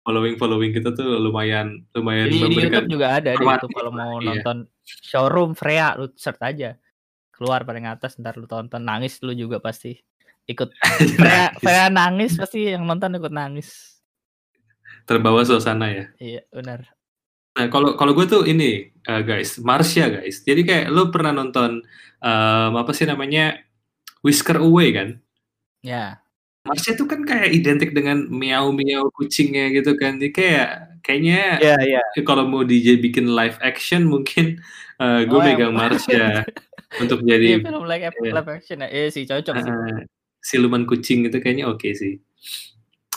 [0.00, 3.38] Following following kita tuh lumayan lumayan Di, di memberikan YouTube juga ada di.
[3.38, 4.26] YouTube kalau mau Iya.
[4.34, 6.74] nonton showroom Freya lu search aja
[7.38, 9.94] keluar paling atas ntar lu tonton nangis lu juga pasti
[10.44, 10.74] ikut
[11.62, 13.96] Freya nangis pasti yang nonton ikut nangis
[15.04, 16.04] terbawa suasana ya.
[16.18, 16.84] iya benar
[17.54, 20.46] Nah, kalau kalau gue tuh ini eh, guys, Marsha guys.
[20.46, 21.82] Jadi kayak lu pernah nonton
[22.22, 23.58] em, apa sih namanya
[24.22, 25.08] Whisker Away kan?
[25.82, 26.22] ya
[26.62, 30.22] Marsha tuh kan kayak identik dengan miau miau kucingnya gitu kan.
[30.22, 30.68] Jadi kayak
[31.02, 32.02] kayaknya Iya, iya.
[32.22, 34.62] kalau mau dibikin live action mungkin
[35.02, 36.46] eh, gue Oh, yang- megang Marsha
[36.96, 38.32] untuk iya jadi film live, iya.
[38.32, 40.00] live action ya iya sih cocok sih eh,
[40.40, 42.16] siluman kucing itu kayaknya oke sih.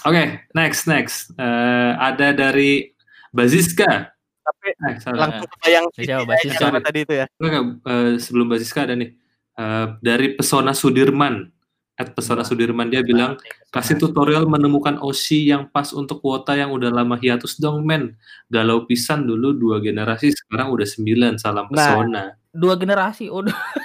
[0.01, 2.89] Oke, next next Eh, ada dari
[3.29, 4.09] Baziska.
[4.41, 5.29] Tapi Eh, salah.
[5.29, 6.81] langsung CGI-nya basis apa sorry.
[6.81, 7.25] tadi itu ya.
[7.37, 9.09] Enggak, enggak, eh, sebelum Baziska ada nih.
[9.53, 11.53] Eh, dari Pesona Sudirman.
[11.93, 12.41] At Pesona.
[12.41, 13.37] Sudirman dia bilang
[13.69, 18.17] kasih tutorial menemukan OC yang pas untuk kuota yang udah lama hiatus dong men.
[18.49, 21.37] Galau pisan dulu dua generasi sekarang udah sembilan.
[21.37, 22.40] Salam Nah.
[22.51, 23.55] Dua generasi udah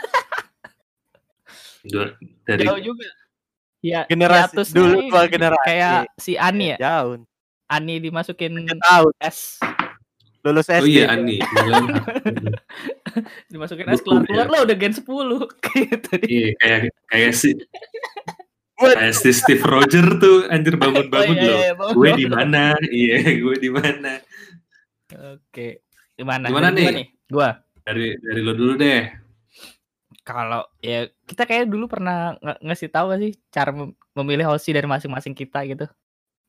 [1.86, 3.06] Dua- dari jauh juga
[3.78, 5.62] ya Generasi dulu dua generasi.
[5.64, 7.22] kayak si Ani ya Jauh.
[7.66, 9.62] Ani dimasukin tahun S
[10.42, 10.78] lulus SD.
[10.78, 11.42] Oh iya Ani.
[13.50, 15.02] dimasukin Buku, S keluar keluar lo udah gen 10
[15.74, 16.10] gitu.
[16.22, 17.50] Iya, kayak kayak si
[18.76, 21.58] kayak si Steve Roger tuh anjir bangun-bangun Oh, iya, loh.
[21.58, 22.62] iya, Gue di mana?
[22.78, 24.12] Iya, gue di mana?
[25.34, 25.82] Oke.
[26.14, 26.46] Gimana?
[26.46, 27.06] Gimana Dari gua nih?
[27.26, 27.50] Gua.
[27.86, 29.06] Dari dari lo dulu deh.
[30.26, 34.66] Kalau ya kita kayak dulu pernah nge- ngasih tahu gak sih cara mem- memilih host
[34.66, 35.86] dari masing-masing kita gitu.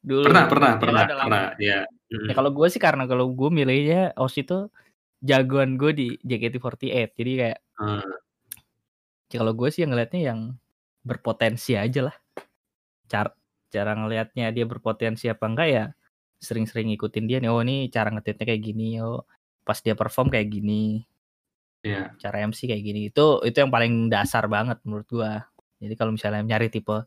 [0.02, 0.26] Dulu.
[0.26, 1.41] Pernah, pernah, Ya, pernah, pernah.
[1.62, 1.80] Ya.
[2.10, 4.71] Ya kalau gue sih karena kalau gue milihnya OSI itu
[5.21, 7.13] jagoan gue di JKT48.
[7.13, 8.02] Jadi kayak Ah,
[9.30, 10.39] ya kalau gue sih yang ngelihatnya yang
[11.06, 12.15] berpotensi aja lah.
[13.06, 13.30] Cara
[13.69, 15.86] cara ngelihatnya dia berpotensi apa enggak ya
[16.41, 17.50] sering-sering ngikutin dia nih.
[17.54, 18.97] Oh ini cara ngetitnya kayak gini.
[19.06, 19.21] Oh
[19.62, 21.06] pas dia perform kayak gini.
[21.85, 22.13] Iya.
[22.17, 22.99] Cara MC kayak gini.
[23.09, 25.45] Itu itu yang paling dasar banget menurut gua.
[25.77, 27.05] Jadi kalau misalnya nyari tipe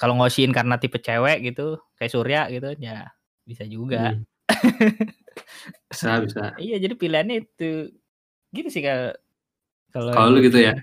[0.00, 3.12] kalau ngosiin karena tipe cewek gitu kayak Surya gitu ya
[3.44, 4.16] bisa juga.
[4.16, 4.24] Hmm.
[5.92, 6.44] bisa bisa.
[6.56, 7.92] Iya jadi pilihannya itu
[8.52, 9.12] gitu sih kalau
[9.92, 10.74] kalau Kalau lu gitu ya.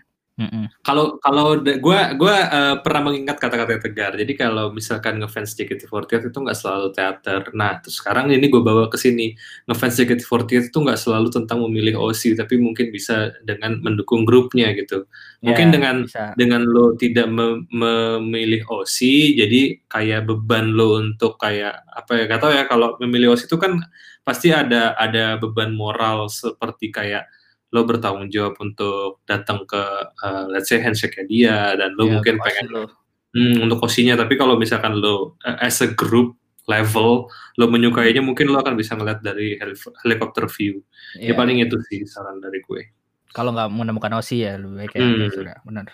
[0.80, 4.16] Kalau kalau da- gua gua eh, pernah mengingat kata-kata Tegar.
[4.16, 7.42] Jadi kalau misalkan ngefans JKT48 itu nggak selalu teater.
[7.52, 9.36] Nah, terus sekarang ini gue bawa ke sini.
[9.68, 15.04] Ngefans JKT48 itu nggak selalu tentang memilih OC, tapi mungkin bisa dengan mendukung grupnya gitu.
[15.44, 16.24] Mungkin Ya, dengan bisa.
[16.36, 18.98] dengan lo tidak mem- memilih OC,
[19.36, 22.24] jadi kayak beban lo untuk kayak apa ya?
[22.28, 23.80] Gak tau ya kalau memilih OC itu kan
[24.24, 27.26] pasti ada ada beban moral seperti kayak
[27.70, 29.82] lo bertanggung jawab untuk datang ke
[30.18, 32.84] uh, let's say handshake dia dan lo Ya, mungkin pengen lo.
[33.32, 36.34] hmm, untuk osinya tapi kalau misalkan lo uh, as a group
[36.66, 40.82] level lo menyukainya mungkin lo akan bisa ngeliat dari heli- helicopter view
[41.16, 41.34] ya Iya.
[41.34, 42.82] paling itu sih saran dari gue
[43.30, 45.14] Kalau nggak menemukan OSI ya lebih baik kayak Hmm.
[45.20, 45.58] gitu, Surya.
[45.62, 45.86] Benar.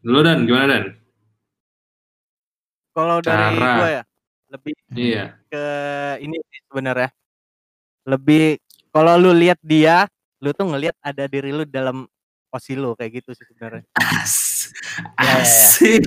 [0.00, 0.84] lo dan gimana dan
[2.90, 3.74] Kalau dari Cara.
[3.76, 4.02] gue ya
[4.50, 5.64] lebih iya ke
[6.20, 6.34] ini
[6.66, 7.10] sebenarnya.
[8.02, 8.58] Lebih
[8.90, 12.08] kalau lu lihat dia, lu tuh ngelihat ada diri lu dalam
[12.50, 13.84] osilo kayak gitu sih sebenarnya.
[13.94, 14.68] As
[15.16, 15.40] Ya, ya, ya.
[15.40, 16.02] asik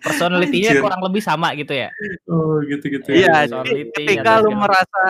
[0.00, 1.88] Personalitinya kurang lebih sama gitu ya.
[2.28, 5.02] oh gitu gitu Iya, Soal jadi meeting ketika atau lu merasa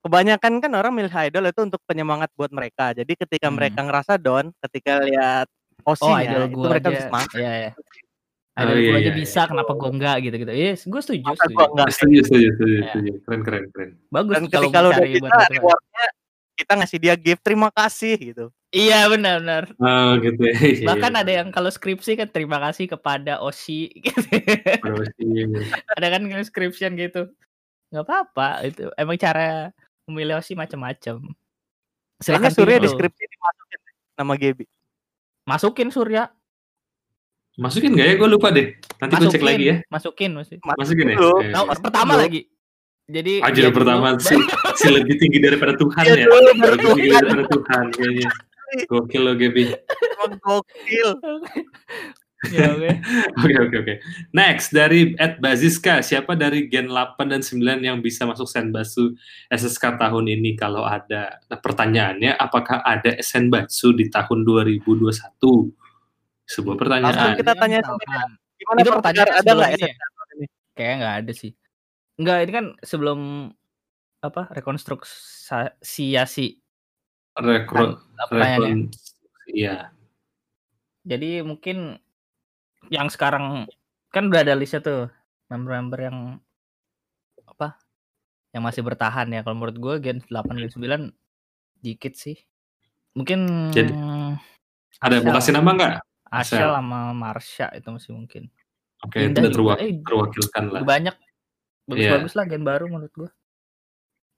[0.00, 2.94] kebanyakan kan orang milih idol itu untuk penyemangat buat mereka.
[2.94, 3.56] Jadi ketika Hmm.
[3.58, 5.46] mereka ngerasa down, ketika lihat
[5.86, 7.00] Oh, osinya idol itu mereka aja.
[7.06, 7.30] semangat.
[7.34, 7.70] Iya, iya.
[8.58, 10.50] Oh, Idol iya, gua aja iya, bisa, kenapa gua enggak gitu-gitu.
[10.50, 11.54] Iya, gue setuju, Masa setuju.
[11.54, 11.88] gua enggak?
[11.94, 12.86] setuju setuju setuju, Ya.
[12.90, 13.10] setuju.
[13.22, 15.52] keren keren keren Bagus Dan kalau ketika lu udah bisa buat motivasi.
[15.54, 16.06] rewardnya
[16.58, 18.50] kita ngasih dia gift terima kasih gitu.
[18.68, 19.64] Iya, benar, benar.
[19.74, 24.20] oh gitu ya Bahkan ada yang kalau skripsi kan terima kasih kepada Oshi gitu.
[25.88, 27.30] ada kan yang description gitu.
[27.88, 28.90] Nggak apa-apa itu.
[28.94, 29.72] Emang cara
[30.04, 31.22] memilih Oshi macam-macam.
[32.18, 32.84] Silakan Surya tuh.
[32.84, 33.80] deskripsi dimasukin
[34.14, 34.64] nama Gebi.
[35.44, 36.24] Masukin Surya.
[37.56, 38.70] masukin nggak ya gue lupa deh
[39.02, 40.62] nanti gue cek lagi ya Masukin, masukin.
[40.62, 41.42] masukin ya dulu.
[41.42, 42.22] Eh, Nah, Masukin pertama dulu.
[42.22, 42.40] lagi.
[43.08, 44.46] Jadi Ajar dia pertama dulu,
[44.78, 46.26] si, si lebih tinggi daripada Tuhan Iya ya.
[46.30, 48.28] Lebih tinggi daripada Tuhan kayaknya.
[48.86, 49.64] Gokil lo Gaby.
[50.44, 51.10] Gokil.
[52.54, 52.90] Ya, oke.
[53.42, 53.94] Oke oke oke.
[54.30, 59.18] Next dari Ed Baziska, siapa dari Gen 8 dan 9 yang bisa masuk Senbatsu
[59.50, 61.42] SSK tahun ini kalau ada?
[61.50, 65.10] Nah, pertanyaannya apakah ada Senbatsu di tahun 2021?
[66.46, 67.34] Sebuah Langsung pertanyaan.
[67.34, 67.78] kita tanya.
[68.58, 69.82] Gimana Itu pertanyaan ada nggak ini?
[69.90, 70.46] SSK tahun ini?
[70.78, 71.50] Kayaknya nggak ada sih.
[72.18, 73.18] Enggak, ini kan sebelum
[74.18, 75.78] apa rekonstruksi
[77.38, 78.58] Rekrut, pertanyaannya.
[78.58, 78.78] rekon,
[79.46, 79.94] iya.
[81.06, 82.02] Jadi mungkin
[82.90, 83.70] yang sekarang
[84.10, 85.06] kan udah ada listnya tuh
[85.46, 86.18] member-member yang
[87.46, 87.78] apa
[88.50, 89.46] yang masih bertahan ya.
[89.46, 91.02] Kalau menurut gue Gen 8 Gen 9
[91.78, 92.34] dikit sih.
[93.14, 93.94] Mungkin Jadi,
[94.98, 95.36] Ada mau Ashel.
[95.38, 95.92] kasih nama nggak?
[96.28, 96.70] Ashel.
[96.74, 98.50] sama Marsha itu masih mungkin.
[99.06, 100.82] Oke, Indah udah terwak- Eh, terwakilkan lah.
[100.82, 101.14] Banyak
[101.86, 103.30] bagus-bagus lah Gen baru menurut gue.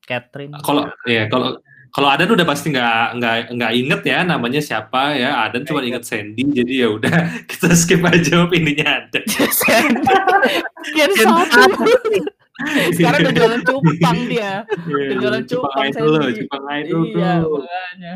[0.05, 0.55] Catherine.
[0.61, 1.59] Kalau ya kalau
[1.91, 5.43] kalau Adan udah pasti nggak nggak nggak inget ya namanya siapa ya.
[5.47, 7.15] Adan cuma inget Sandy jadi ya udah
[7.51, 9.25] kita skip aja opininya Adan.
[9.27, 11.85] Gen Gen satu.
[12.93, 14.69] Sekarang udah jualan cupang dia.
[14.85, 16.37] Iya, jualan Cupang cupang Idol Sandy.
[16.45, 18.15] Cupang Idol Iya, makanya.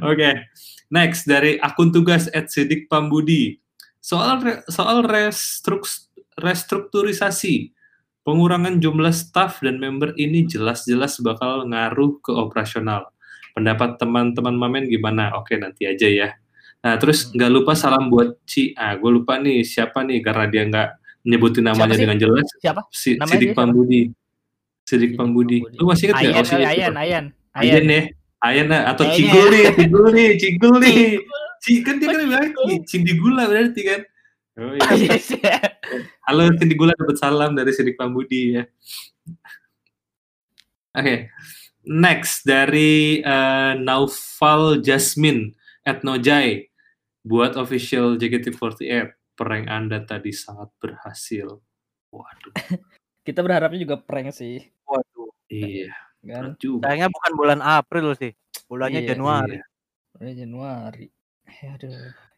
[0.00, 0.30] Oke,
[0.88, 3.58] next dari akun tugas @sidik Pambudi.
[3.98, 6.06] Soal re- soal restruk-
[6.38, 7.74] restrukturisasi,
[8.28, 13.08] pengurangan jumlah staff dan member ini jelas-jelas bakal ngaruh ke operasional.
[13.56, 15.32] Pendapat teman-teman Mamen gimana?
[15.40, 16.28] Oke, nanti aja ya.
[16.84, 17.40] Nah, terus Hmm.
[17.40, 18.76] nggak lupa salam buat Ci.
[18.76, 20.88] Ah, gue lupa nih siapa nih karena dia nggak
[21.24, 22.44] nyebutin namanya dengan jelas.
[22.60, 22.84] Siapa?
[22.92, 23.56] Si, Namanya Sidik?
[23.56, 24.02] Pambudi.
[24.84, 25.58] Sidik Pambudi.
[25.80, 26.28] Lu masih inget nggak?
[26.36, 26.68] Ayan, siapa?
[26.68, 27.24] Ayan, Ayan.
[27.56, 28.02] Ayan ya.
[28.38, 29.50] Ayan ah, atau Kayaknya Cigul ya.
[29.50, 31.00] nih, Cigul nih, Cigul nih.
[31.58, 32.52] Ci kan dia kan bilang.
[32.86, 34.00] Cindy Gula berarti kan.
[34.58, 34.90] Oh iya.
[35.14, 35.58] Yes, ya.
[36.26, 38.66] Halo Cindy Gula dapat salam dari Sidik Pambudi ya.
[40.98, 41.30] Oke.
[41.86, 45.54] Next dari eh, Naufal Jasmine
[45.86, 46.66] at Nojai
[47.22, 51.62] buat official JKT48 prank Anda tadi sangat berhasil.
[52.10, 52.54] Waduh.
[53.26, 54.58] Kita berharapnya juga prank sih.
[54.82, 55.30] Waduh.
[55.48, 55.94] Iya,
[56.26, 56.58] Kan?
[56.58, 58.34] Sayangnya bukan bulan April sih.
[58.66, 59.56] Bulannya Iya, Januari.
[59.56, 59.64] Iya.
[60.18, 61.06] Udah Januari.
[61.46, 61.94] Eh, Aduh,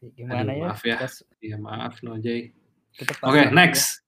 [0.09, 0.63] gimana Aduh, ya?
[0.65, 0.97] maaf ya.
[0.97, 4.01] Kita- Iya, maaf kita Oke, pasrah next.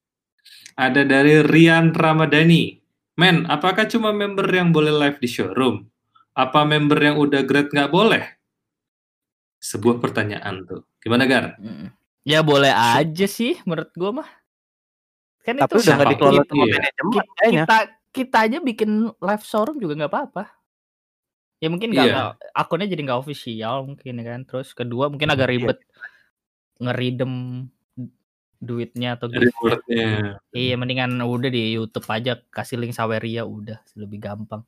[0.73, 2.81] Ada dari Rian Ramadhani.
[3.13, 5.85] Men, apakah cuma member yang boleh live di showroom?
[6.33, 8.25] Apa member yang udah grade nggak boleh?
[9.61, 10.81] Sebuah pertanyaan tuh.
[10.97, 11.61] Gimana Gar?
[12.25, 14.29] Ya boleh aja sih menurut gua mah.
[15.45, 17.13] Kan Tapi itu udah nggak dikelola sama manajemen
[17.51, 17.77] kita
[18.13, 20.43] kita aja bikin live showroom juga nggak apa-apa.
[21.63, 22.15] Ya mungkin nggak Iya.
[22.19, 24.39] nggak- akunnya jadi nggak official mungkin ya kan.
[24.43, 25.53] Terus kedua mungkin agak Iya.
[25.55, 25.79] ribet
[26.77, 27.33] ngeridem
[28.59, 29.27] duitnya atau.
[29.31, 30.39] Rewardnya.
[30.51, 34.63] Iya mendingan udah di YouTube aja kasih link Saweria udah lebih gampang.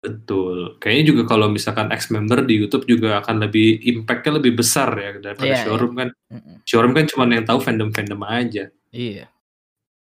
[0.00, 0.76] Betul.
[0.76, 5.16] Kayaknya juga kalau misalkan ex member di YouTube juga akan lebih impact-nya lebih besar ya
[5.16, 5.64] daripada Iya, iya.
[5.64, 6.08] showroom kan.
[6.28, 6.56] Mm-mm.
[6.68, 8.64] Showroom kan cuma yang tahu fandom-fandom aja.
[8.92, 9.32] Iya.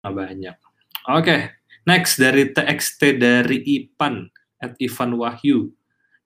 [0.00, 0.56] Nggak banyak.
[1.12, 1.36] Oke,
[1.84, 4.32] next dari TXT dari Ipan
[4.64, 5.68] at Ivan Wahyu.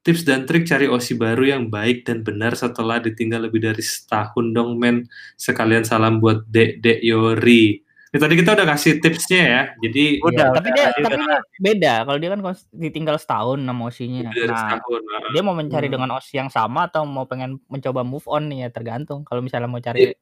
[0.06, 4.54] Tips dan trik cari OSI baru yang baik dan benar setelah ditinggal lebih dari setahun
[4.54, 5.02] dong men.
[5.34, 7.82] Sekalian salam buat Dek Dek Yori.
[8.14, 9.62] Ini tadi kita udah kasih tipsnya ya.
[9.82, 11.18] Jadi Udah, tapi udah, dia tapi udah.
[11.18, 12.40] dia beda kalau dia kan
[12.70, 14.30] ditinggal setahun sama osinya.
[14.30, 15.00] Nah, setahun.
[15.02, 15.30] nah.
[15.34, 15.94] dia mau mencari Hmm.
[15.98, 19.26] dengan osi yang sama atau mau pengen mencoba move on nih ya tergantung.
[19.26, 20.14] Kalau misalnya mau cari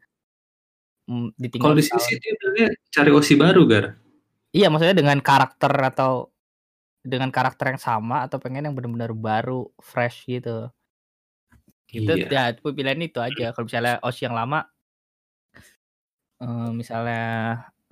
[1.12, 2.16] mm, ditinggal Kalau di sih
[2.56, 3.86] dia cari OSI baru, Gar.
[4.54, 6.33] Iya, maksudnya dengan karakter atau
[7.04, 10.72] dengan karakter yang sama atau pengen yang benar-benar baru, fresh gitu.
[11.92, 12.56] Itu Iya.
[12.56, 13.52] ya pilihan itu aja.
[13.52, 14.64] Kalau misalnya Osi yang lama
[16.42, 17.24] eh, misalnya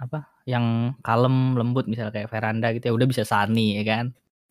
[0.00, 0.26] apa?
[0.48, 4.06] Yang kalem, lembut misalnya kayak veranda gitu ya udah bisa Sani ya kan.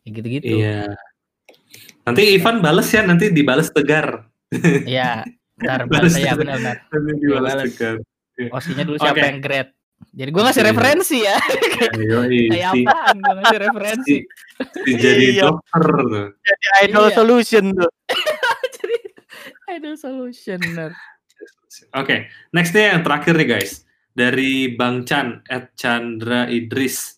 [0.06, 0.46] Kayak gitu-gitu.
[0.62, 0.96] Iya.
[2.08, 4.30] Nanti Ivan bales ya, nanti dibales tegar.
[4.88, 5.26] Iya.
[5.60, 6.78] Ntar Balas balas ya benar-benar.
[7.20, 7.64] Dibales bales.
[7.76, 7.96] tegar.
[8.56, 9.74] Osinya dulu siapa yang grade.
[10.12, 10.70] Jadi gue ngasih Iya.
[10.70, 11.38] referensi ya.
[12.12, 14.16] Yoi, Kayak si, apaan gue ngasih referensi.
[14.84, 15.44] si jadi Iya.
[15.48, 16.28] dokter tuh.
[16.42, 17.16] Jadi idol Iya.
[17.16, 17.92] solution tuh.
[18.76, 18.98] Jadi
[19.70, 20.92] ada solution bener.
[21.94, 22.16] Oke,
[22.52, 23.72] nextnya yang terakhir nih guys.
[24.12, 27.16] Dari Bang Chan, at Chandra Idris,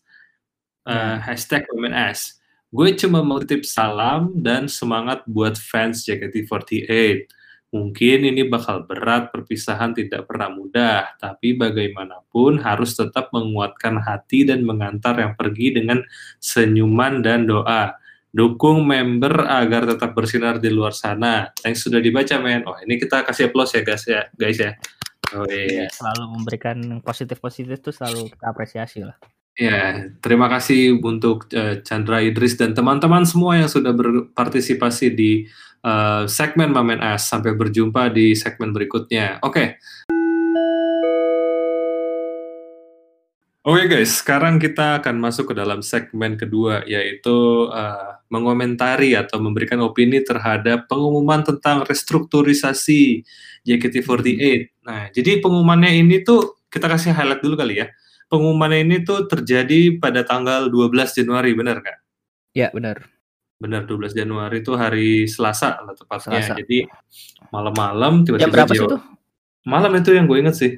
[0.86, 1.17] uh, Hmm.
[1.26, 2.38] hashtag WMNS.
[2.69, 7.26] Gue cuma mau titip salam dan semangat buat fans JKT48.
[7.74, 14.62] Mungkin ini bakal berat, perpisahan tidak pernah mudah, tapi bagaimanapun harus tetap menguatkan hati dan
[14.62, 16.06] mengantar yang pergi dengan
[16.38, 17.98] senyuman dan doa.
[18.30, 21.50] Dukung member agar tetap bersinar di luar sana.
[21.66, 22.62] Thanks sudah dibaca, men.
[22.70, 24.78] Oh, ini kita kasih applause ya, guys ya, guys ya.
[25.34, 25.90] Oh, iya.
[25.90, 29.18] Selalu memberikan positif-positif tuh selalu kita apresiasi lah.
[29.54, 35.46] Ya, terima kasih untuk eh, Chandra Idris dan teman-teman semua yang sudah berpartisipasi di
[35.86, 37.30] eh, segmen Mamen As.
[37.30, 39.38] Sampai berjumpa di segmen berikutnya.
[39.46, 39.78] Oke.
[43.63, 49.78] Oke guys, sekarang kita akan masuk ke dalam segmen kedua, yaitu eh, mengomentari atau memberikan
[49.86, 53.22] opini terhadap pengumuman tentang restrukturisasi
[53.70, 54.42] JKT48.
[54.82, 57.94] Nah, jadi pengumumannya ini tuh kita kasih highlight dulu kali ya.
[58.34, 62.00] Pengumumannya ini tuh terjadi pada tanggal 12 Januari, benar nggak?
[62.58, 63.06] Ya benar.
[63.62, 66.41] Benar, 12 Januari itu hari Selasa lah tepatnya.
[66.41, 66.58] Selasa.
[66.58, 66.89] Jadi
[67.54, 69.02] malam-malam tiba-tiba Jam berapa sih tuh?
[69.69, 70.74] Malam itu yang gue inget sih.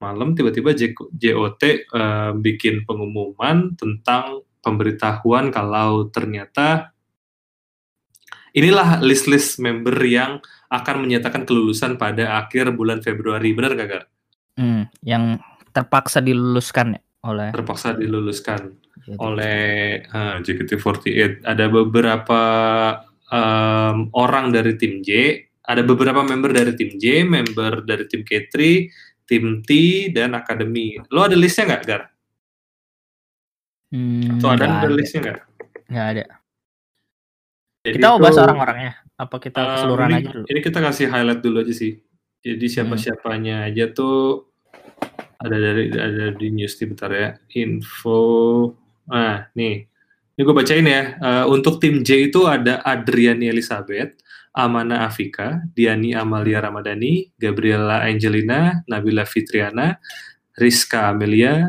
[0.00, 0.72] Malam tiba-tiba
[1.12, 6.96] JOT eh, bikin pengumuman tentang pemberitahuan kalau ternyata
[8.56, 10.40] inilah list-list member yang
[10.72, 13.52] akan menyatakan kelulusan pada akhir bulan Februari.
[13.52, 14.04] Benar gak, Gar?
[14.56, 15.36] Hmm, yang
[15.76, 18.60] terpaksa diluluskan ya oleh Terpaksa diluluskan.
[19.04, 19.60] jadi- oleh
[20.02, 22.40] eh, JKT48 ada beberapa
[23.26, 25.34] em, orang dari tim J,
[25.66, 28.54] ada beberapa member dari tim J, member dari tim K3,
[29.26, 29.70] tim T
[30.14, 30.96] dan akademi.
[31.10, 32.02] Lo ada listnya nggak, Gar?
[33.90, 35.38] Hmm, Atau ada, ada listnya nggak?
[35.90, 36.24] Nggak ada.
[37.86, 38.92] Jadi Kita mau bahas orang-orangnya.
[39.16, 40.44] Apa kita keseluruhan ini, aja dulu?
[40.50, 41.92] Ini kita kasih highlight dulu aja sih.
[42.42, 44.50] Jadi siapa-siapanya aja tuh
[45.36, 47.28] ada dari ada di news nih bentar ya.
[47.60, 48.20] Info.
[49.08, 49.86] Nah, nih.
[50.36, 51.16] Ini gue bacain ya.
[51.16, 54.20] Eh, untuk tim J itu ada Adriani Elizabeth,
[54.52, 59.96] Amana Afika, Diani Amalia Ramadhani, Gabriela Angelina, Nabila Fitriana,
[60.60, 61.68] Rizka Amelia,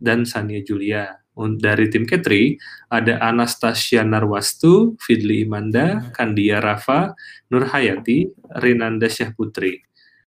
[0.00, 1.20] dan Sania Julia.
[1.36, 2.56] Dari tim Ketri
[2.88, 7.12] ada Anastasia Narwastu, Fidli Imanda, Kandia Rafa,
[7.52, 8.32] Nur Hayati,
[8.64, 9.84] Rinanda Syahputri.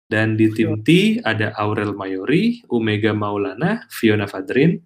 [0.07, 4.79] Dan di tim T ada Aurel Mayori, Omega Maulana, Fiona Fadrin.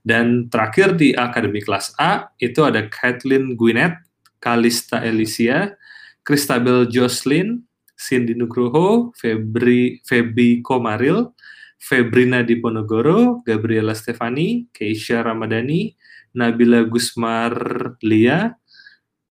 [0.00, 4.00] Dan terakhir di Akademi Kelas A itu ada Kathleen Gwyneth,
[4.40, 5.76] Kalista Elysia,
[6.24, 7.64] Christabel Jocelyn,
[7.96, 11.32] Cindy Nugroho, Febri, Febi Komaril,
[11.80, 15.96] Febrina Diponegoro, Gabriela Stefani, Keisha Ramadhani,
[16.36, 17.56] Nabila Gusmar
[18.04, 18.56] Lia,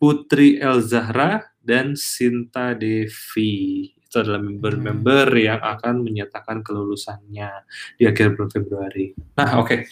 [0.02, 4.01] Putri El Zahra, dan Sinta Devi.
[4.12, 7.64] Itu adalah member-member yang akan menyatakan kelulusannya
[7.96, 9.16] di akhir bulan Februari.
[9.40, 9.88] Nah, oke.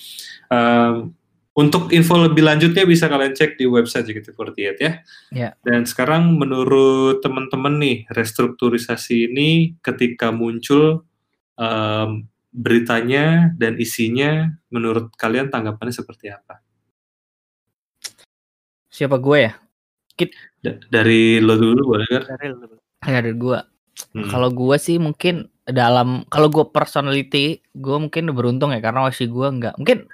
[0.51, 1.15] Em,
[1.55, 4.93] untuk info lebih lanjutnya bisa kalian cek di website JKT48 ya.
[5.31, 5.49] Ya.
[5.63, 11.07] Dan sekarang menurut teman-teman nih, restrukturisasi ini ketika muncul
[11.55, 16.59] em, beritanya dan isinya, menurut kalian tanggapannya seperti apa?
[18.91, 19.55] Siapa gue ya?
[20.59, 22.35] Da- dari lo dulu boleh kan?
[22.35, 22.75] Dari lu.
[23.07, 23.78] Ya dari gue.
[24.09, 24.25] Hmm.
[24.25, 29.47] Kalau gue sih mungkin dalam kalau gue personality gue mungkin beruntung ya karena osi gue
[29.47, 30.09] nggak mungkin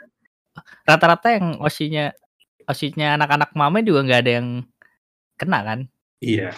[0.84, 2.12] rata-rata yang osinya
[2.66, 4.48] osinya anak-anak mama juga nggak ada yang
[5.36, 5.80] kena kan
[6.20, 6.52] Iya.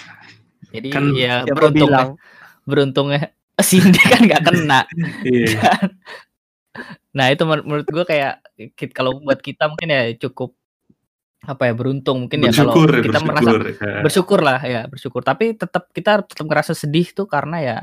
[0.71, 2.09] jadi Kan ya Siapa beruntungnya bilang?
[2.65, 3.21] beruntungnya
[3.67, 4.79] Cindy kan nggak kena
[5.21, 5.61] Iya.
[7.17, 8.33] nah itu menur- menurut gue kayak
[8.73, 10.56] kit- kalau buat kita mungkin ya cukup
[11.47, 13.87] apa ya beruntung mungkin ya kalau Bersyukur, ya, kita merasa bersyukur.
[13.87, 14.01] Ya.
[14.03, 17.77] bersyukur lah ya bersyukur tapi tetap kita tetap ngerasa sedih tuh karena ya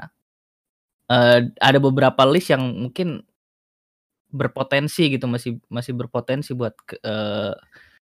[1.09, 3.25] eh, ada beberapa list yang mungkin
[4.29, 7.57] berpotensi gitu masih masih berpotensi buat ke, eh,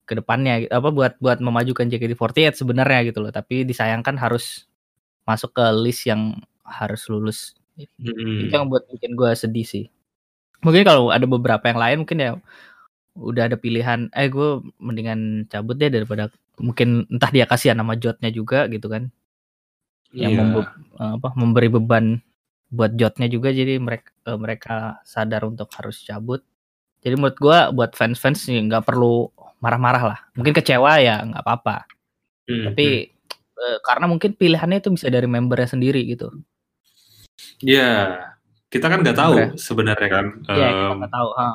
[0.09, 0.71] ke depannya gitu.
[0.73, 4.65] apa buat buat memajukan JKT48 sebenarnya gitu loh tapi disayangkan harus
[5.29, 8.49] masuk ke list yang harus lulus Mm-mm.
[8.49, 9.85] itu yang buat bikin gue sedih sih
[10.65, 12.31] mungkin kalau ada beberapa yang lain mungkin ya
[13.15, 16.27] udah ada pilihan eh gue mendingan cabut deh daripada
[16.59, 19.07] mungkin entah dia kasihan nama jotnya juga gitu kan
[20.11, 20.39] yang Iya.
[20.43, 22.19] membe- apa memberi beban
[22.67, 26.43] buat jotnya juga jadi mereka mereka sadar untuk harus cabut
[26.99, 31.87] jadi menurut gua buat fans-fans nggak perlu marah-marah lah mungkin kecewa ya nggak apa-apa
[32.51, 32.71] Mm-mm.
[32.71, 32.87] tapi
[33.55, 36.35] eh, karena mungkin pilihannya itu bisa dari membernya sendiri gitu
[37.59, 38.19] Iya,
[38.71, 40.25] kita kan nggak tahu sebenarnya kan.
[40.49, 41.47] ya kita em, nggak tahu ha.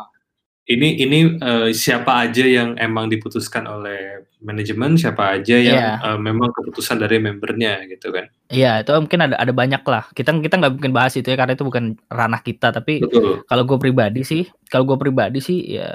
[0.70, 6.14] Ini ini eh, siapa aja yang emang diputuskan oleh manajemen, siapa aja yang Iya.
[6.14, 8.30] eh, memang keputusan dari membernya gitu kan.
[8.48, 11.54] Iya itu mungkin ada ada banyak lah kita kita nggak mungkin bahas itu ya karena
[11.58, 13.42] itu bukan ranah kita tapi Betul.
[13.46, 15.94] kalau gue pribadi sih kalau gue pribadi sih ya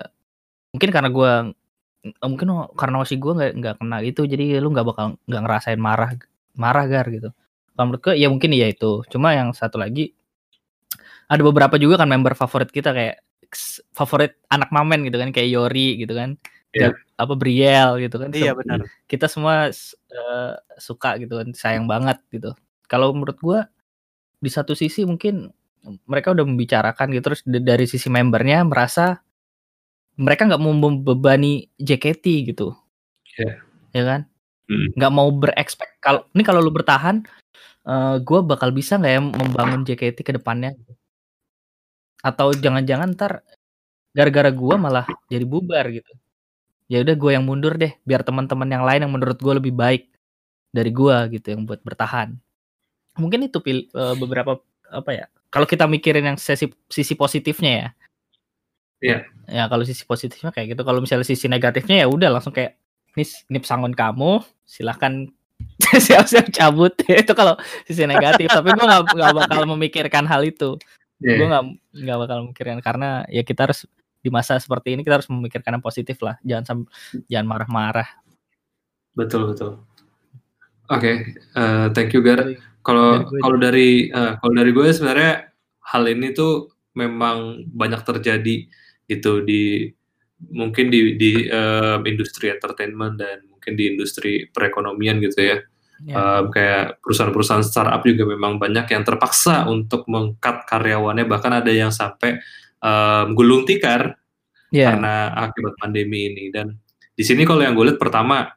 [0.71, 1.32] mungkin karena gue
[2.21, 2.47] mungkin
[2.78, 6.13] karena osi gue nggak nggak kena itu jadi lu nggak bakal nggak ngerasain marah
[6.53, 7.34] marah gar gitu
[7.73, 10.13] kalau menurut gue ya mungkin iya itu cuma yang satu lagi
[11.26, 13.24] ada beberapa juga kan member favorit kita kayak
[13.91, 16.36] favorit anak mamen gitu kan kayak Yori gitu kan.
[16.76, 18.84] Gak- apa Briel gitu kan Iya benar.
[19.08, 22.51] kita semua eh, suka gitu kan sayang banget gitu
[22.91, 23.72] kalau menurut gua
[24.43, 25.47] di satu sisi mungkin
[26.03, 29.24] mereka udah membicarakan gitu terus dari sisi membernya merasa
[30.20, 32.76] mereka nggak mau membebani JKT gitu
[33.39, 33.64] Iya.
[33.95, 34.22] ya kan
[34.68, 34.91] Hmm.
[34.99, 37.24] nggak mau berekspek kalau ini kalau lu bertahan
[37.86, 40.76] eh gua bakal bisa nggak ya membangun JKT ke depannya
[42.26, 43.45] atau jangan-jangan ntar
[44.09, 46.09] gara-gara gua malah jadi bubar gitu.
[46.89, 50.09] Ya udah gue yang mundur deh biar teman-teman yang lain yang menurut gue lebih baik
[50.73, 52.34] dari gua gitu yang buat bertahan.
[53.21, 54.57] Mungkin itu pil- eh, beberapa
[54.89, 57.89] apa ya kalau kita mikirin yang sisi sisi positifnya ya.
[59.05, 59.17] Iya.
[59.45, 60.82] ya kalau sisi positifnya kayak gitu.
[60.82, 62.80] Kalau misalnya sisi negatifnya ya udah langsung kayak
[63.13, 65.30] nih nip sangon kamu silahkan
[66.05, 66.93] siap-siap cabut.
[67.21, 67.53] Itu kalau
[67.86, 70.80] sisi negatif tapi gue nggak bakal memikirkan hal itu
[71.24, 71.36] Iya.
[71.39, 71.66] gue nggak
[72.03, 73.88] nggak bakal memikirkan karena ya kita harus
[74.20, 76.89] di masa seperti ini kita harus memikirkan yang positif lah jangan sam-
[77.32, 78.09] jangan marah-marah
[79.16, 79.80] Betul betul.
[80.91, 82.43] Oke, eh, thank you Gar.
[82.43, 85.49] Dari- Kalau kalau dari eh, kalau dari gue sebenarnya
[85.89, 88.68] hal ini tuh memang banyak terjadi
[89.07, 89.89] gitu di
[90.51, 95.57] mungkin di di eh, industri entertainment dan mungkin di industri perekonomian gitu ya.
[96.03, 96.43] Ya.
[96.43, 101.87] Um, kayak perusahaan-perusahaan startup juga memang banyak yang terpaksa untuk mengkat karyawannya bahkan ada yang
[101.87, 102.35] sampai
[102.83, 104.19] um, gulung tikar
[104.75, 106.75] ya karena akibat pandemi ini dan
[107.15, 108.51] di sini kalau yang gue lihat pertama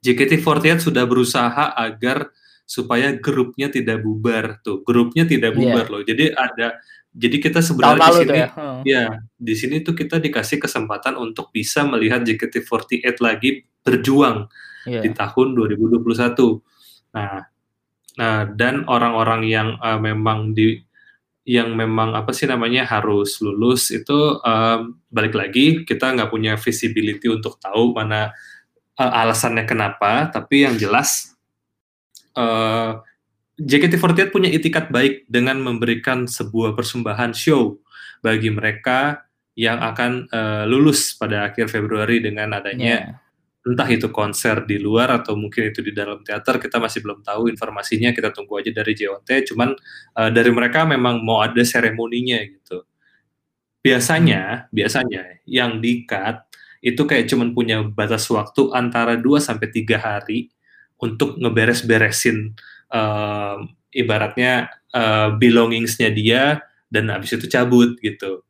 [0.00, 2.32] JKT48 sudah berusaha agar
[2.64, 5.58] supaya grupnya tidak bubar tuh grupnya tidak Iya.
[5.60, 6.80] bubar loh jadi ada
[7.12, 8.78] jadi kita sebenarnya di sini ya Heeh.
[8.88, 9.04] Ya,
[9.36, 14.48] di sini tuh kita dikasih kesempatan untuk bisa melihat JKT48 lagi berjuang
[14.84, 15.00] Iya.
[15.04, 16.60] di tahun 2021.
[17.16, 17.46] Nah,
[18.14, 20.78] nah dan orang-orang yang eh, memang di
[21.44, 27.28] yang memang apa sih namanya harus lulus itu em, balik lagi kita nggak punya visibility
[27.28, 28.32] untuk tahu mana
[28.96, 31.36] eh, alasannya kenapa, tapi yang jelas
[32.36, 32.92] eh,
[33.54, 37.78] JKT48 punya itikat baik dengan memberikan sebuah persembahan show
[38.24, 39.22] bagi mereka
[39.54, 43.23] yang akan eh, lulus pada akhir Februari dengan adanya Iya.
[43.64, 47.48] Entah itu konser di luar atau mungkin itu di dalam teater kita masih belum tahu
[47.48, 49.72] informasinya kita tunggu aja dari JOT cuman
[50.20, 52.84] eh, dari mereka memang mau ada seremoninya gitu.
[53.84, 56.48] Biasanya biasanya yang di-cut
[56.84, 60.52] itu kayak cuman punya batas waktu antara 2 sampai tiga hari
[61.00, 62.52] untuk ngeberes-beresin
[62.92, 63.58] em,
[63.92, 66.60] ibaratnya eh, belongingsnya dia
[66.92, 68.44] dan habis itu cabut gitu.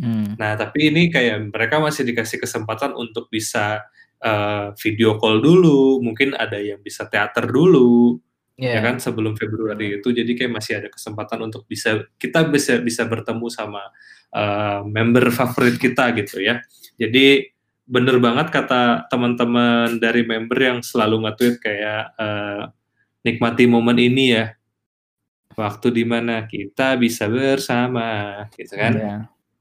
[0.00, 0.34] Hmm.
[0.34, 3.84] Nah, tapi ini kayak mereka masih dikasih kesempatan untuk bisa
[4.22, 8.20] uh, video call dulu, mungkin ada yang bisa teater dulu,
[8.54, 8.78] Iya.
[8.78, 10.14] ya kan sebelum Februari itu.
[10.14, 13.82] Jadi kayak masih ada kesempatan untuk bisa kita bisa bisa bertemu sama
[14.30, 16.62] uh, member favorit kita gitu ya.
[16.94, 17.50] Jadi
[17.84, 22.70] bener banget kata teman-teman dari member yang selalu nge-tweet kayak uh,
[23.26, 24.54] nikmati momen ini ya.
[25.54, 28.92] Waktu di mana kita bisa bersama, gitu kan?
[28.94, 29.16] Iya.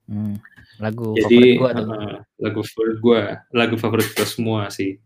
[0.09, 0.37] Hmm.
[0.84, 1.86] Lagu Jadi favorit gua tuh.
[1.88, 3.21] uh, lagu favorit gue,
[3.55, 4.99] lagu favorit kita semua sih.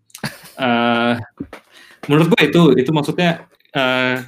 [0.57, 1.13] Uh,
[2.09, 3.45] menurut gue itu itu maksudnya
[3.77, 4.25] uh,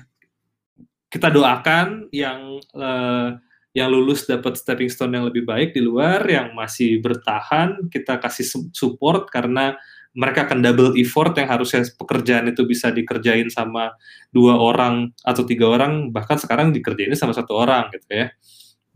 [1.10, 3.34] kita doakan yang uh,
[3.74, 8.46] yang lulus dapat stepping stone yang lebih baik di luar, yang masih bertahan kita kasih
[8.46, 9.74] su- support karena
[10.14, 13.94] mereka akan double effort yang harusnya pekerjaan itu bisa dikerjain sama
[14.34, 18.28] dua orang atau tiga orang bahkan sekarang dikerjain sama satu orang gitu ya.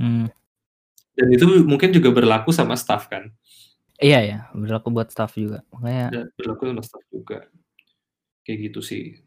[0.02, 0.28] Hmm.
[1.14, 3.30] Dan itu mungkin juga berlaku sama staff kan.
[4.02, 5.62] Iya ya, berlaku buat staff juga.
[5.70, 7.38] Makanya Dan berlaku sama staff juga.
[8.44, 9.22] Kayak gitu sih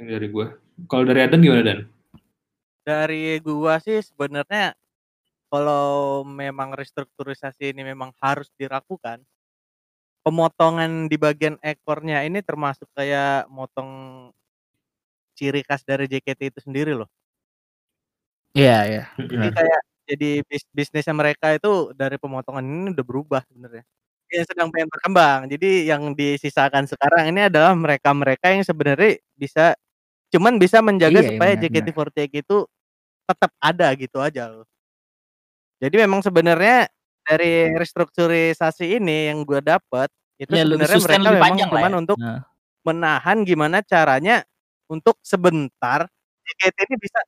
[0.00, 0.46] yang dari gue.
[0.88, 1.80] Kalau dari Adan gimana Dan?
[2.80, 4.72] Dari gua sih sebenarnya
[5.52, 9.20] kalau memang restrukturisasi ini memang harus dilakukan,
[10.24, 13.90] pemotongan di bagian ekornya ini termasuk kayak motong
[15.36, 17.08] ciri khas dari JKT itu sendiri loh.
[18.56, 19.04] iya iya.
[19.16, 19.80] Jadi kayak
[20.10, 23.84] jadi bis bisnisnya mereka itu dari pemotongan ini udah berubah sebenarnya.
[24.30, 25.40] Yang sedang pengen berkembang.
[25.50, 29.74] Jadi yang disisakan sekarang ini adalah mereka-mereka yang sebenarnya bisa
[30.34, 32.56] cuman bisa menjaga Iya, iya, supaya benar, JKT48 itu
[33.28, 34.66] tetap ada gitu aja loh.
[35.80, 36.92] Jadi memang sebenarnya
[37.24, 41.98] dari restrukturisasi ini yang gue dapat itu Ya, sebenarnya mereka lebih memang cuman ya.
[42.04, 42.40] untuk Nah.
[42.86, 44.44] menahan gimana caranya
[44.90, 46.08] untuk sebentar
[46.44, 47.20] JKT ini bisa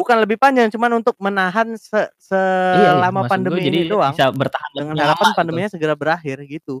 [0.00, 2.40] bukan lebih panjang cuman untuk menahan se Iya,
[2.74, 5.38] iya, selama maksud pandemi jadi ini doang bisa bertahan dengan harapan lama gitu.
[5.38, 6.80] pandeminya segera berakhir gitu.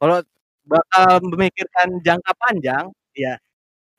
[0.00, 0.24] Kalau
[0.64, 3.36] bakal memikirkan jangka panjang, ya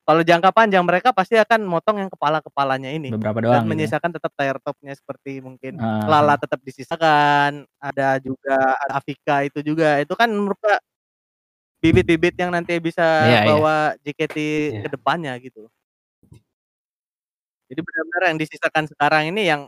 [0.03, 3.63] kalau jangka panjang mereka pasti akan motong yang kepala-kepalanya ini Beberapa dan doang gitu.
[3.63, 3.71] ya.
[3.71, 9.63] menyisakan tetap tier topnya seperti mungkin Ah, Lala tetap disisakan, ada juga ada Afika itu
[9.63, 10.01] juga.
[10.03, 10.75] Itu kan merupakan
[11.79, 13.47] bibit-bibit yang nanti bisa Iya, iya.
[13.47, 14.81] bawa JKT Iya.
[14.83, 15.67] ke depannya gitu.
[17.73, 19.65] Jadi benar-benar yang disisakan sekarang ini yang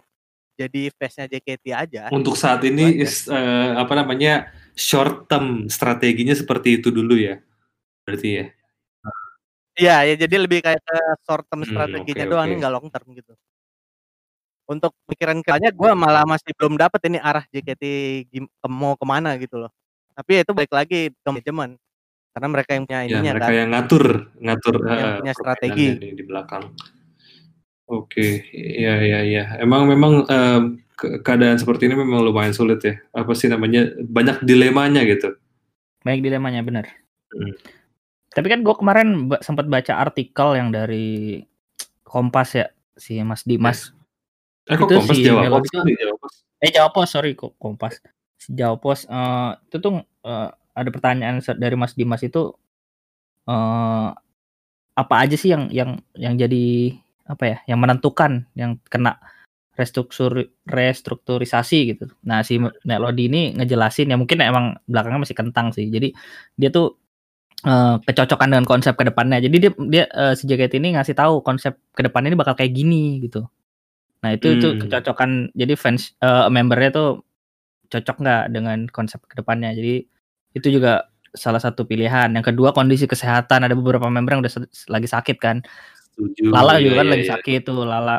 [0.53, 2.03] jadi face-nya JKT aja.
[2.13, 7.41] Untuk saat Itu ini is, eh, apa namanya short term strateginya seperti itu dulu ya.
[8.05, 8.45] Berarti ya.
[9.75, 12.51] Iya, ya jadi lebih kayak ke short term Hmm, strateginya oke, doang oke.
[12.53, 13.33] nih nggak long term gitu.
[14.69, 17.83] Untuk pikiran ke depannya gue malah masih belum dapet ini arah JKT
[18.69, 19.73] mau ke mana gitu loh.
[20.13, 21.75] Tapi ya itu balik lagi ke manajemen.
[22.37, 23.57] Karena mereka yang punya Ya, ininya mereka kan.
[23.57, 24.03] yang ngatur
[24.37, 25.87] ngatur Yang eh, punya strategi.
[26.13, 26.63] di belakang.
[27.85, 29.43] Oke, iya iya iya.
[29.61, 30.61] Emang memang em,
[30.93, 32.97] ke- keadaan seperti ini memang lumayan sulit ya.
[33.13, 33.93] Apa sih namanya?
[34.01, 35.37] Banyak dilemanya gitu.
[36.01, 36.85] Baik dilemanya bener.
[37.29, 37.53] Hmm.
[38.33, 41.39] Tapi kan gue kemarin ba- sempat baca artikel yang dari
[42.01, 43.93] Kompas ya si Mas Dimas.
[44.65, 46.27] Eh kok Itu kompas si jawab Melo apa itu- sih jawab apa?
[46.57, 48.01] Eh Jawa Pos sorry kok Kompas.
[48.35, 52.49] Si Jawa Pos eh, itu tuh eh, ada pertanyaan se- dari Mas Dimas itu
[53.45, 54.09] eh
[54.95, 56.95] apa aja sih yang yang yang jadi
[57.25, 59.17] apa ya yang menentukan yang kena
[59.75, 62.05] restruktur restrukturisasi gitu.
[62.23, 62.55] Nah si
[62.87, 65.91] Melody ini ngejelasin ya mungkin emang belakangnya masih kentang sih.
[65.91, 66.15] Jadi
[66.55, 66.95] dia tuh
[67.67, 69.43] eh, kecocokan dengan konsep ke depannya.
[69.43, 72.71] Jadi dia dia eh, si JKT ini ngasih tahu konsep ke depannya ini bakal kayak
[72.71, 73.43] gini gitu.
[74.23, 74.79] Nah itu itu Hmm.
[74.87, 75.31] kecocokan.
[75.57, 77.09] Jadi fans eh, membernya tuh
[77.91, 79.75] cocok nggak dengan konsep ke depannya.
[79.75, 80.07] Jadi
[80.55, 82.31] itu juga salah satu pilihan.
[82.31, 83.67] Yang kedua kondisi kesehatan.
[83.67, 84.53] Ada beberapa member yang udah
[84.87, 85.59] lagi sakit kan.
[86.15, 86.43] Setuju.
[86.47, 87.31] Lala Iya, juga kan iya, lagi iya.
[87.35, 87.83] sakit tuh.
[87.83, 88.15] Lala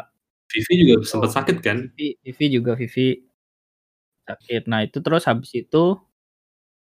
[0.47, 1.77] Vivi juga sempat sakit kan?
[1.91, 3.09] Vivi, Vivi juga Vivi
[4.23, 4.63] sakit.
[4.67, 5.97] Nah itu terus habis itu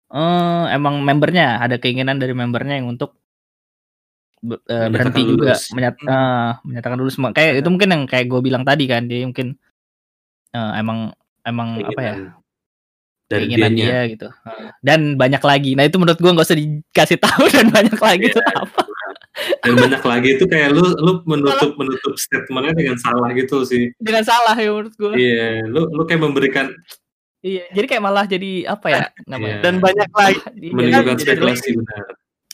[0.08, 3.16] eh emang membernya ada keinginan dari membernya yang untuk
[4.38, 5.70] be- eh, berhenti juga lulus.
[5.70, 7.16] menyat, eh, menyatakan lulus.
[7.16, 9.56] Ma- Kayak itu mungkin yang kayak gue bilang tadi kan dia mungkin
[10.50, 12.40] eh, emang emang apa ya Keinginan
[13.24, 13.86] dari keinginan dianya.
[13.88, 14.28] dia gitu.
[14.80, 15.70] Dan banyak lagi.
[15.72, 18.32] Nah itu menurut gue nggak usah dikasih tahu dan banyak lagi Iya.
[18.36, 18.82] itu apa?
[19.60, 23.90] Dan banyak lagi itu kayak lu lu menutup menutup statementnya dengan salah gitu sih.
[23.96, 25.12] Dengan salah ya menurut gue.
[25.14, 26.66] Iya, lu lu kayak memberikan
[27.42, 27.66] Iya.
[27.70, 29.58] Jadi kayak malah jadi apa ya namanya?
[29.58, 29.62] Iya.
[29.62, 32.04] Dan banyak lagi Iya, menunjukkan spekulasi benar.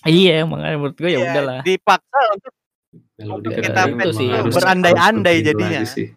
[0.01, 1.61] Iya makanya menurut gue ya ya, udahlah.
[1.61, 2.53] dipaksa untuk
[3.19, 5.81] Melodi Kita kadang-kadang itu sih, berandai-andai jadinya.
[5.85, 6.09] sih.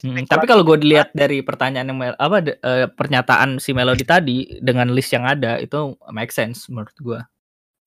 [0.00, 4.02] Hmm, tapi kalau gue dilihat dari pertanyaan yang Mel- apa de- eh, pernyataan si Melody
[4.02, 5.76] tadi dengan list yang ada itu
[6.08, 7.20] make sense menurut gue.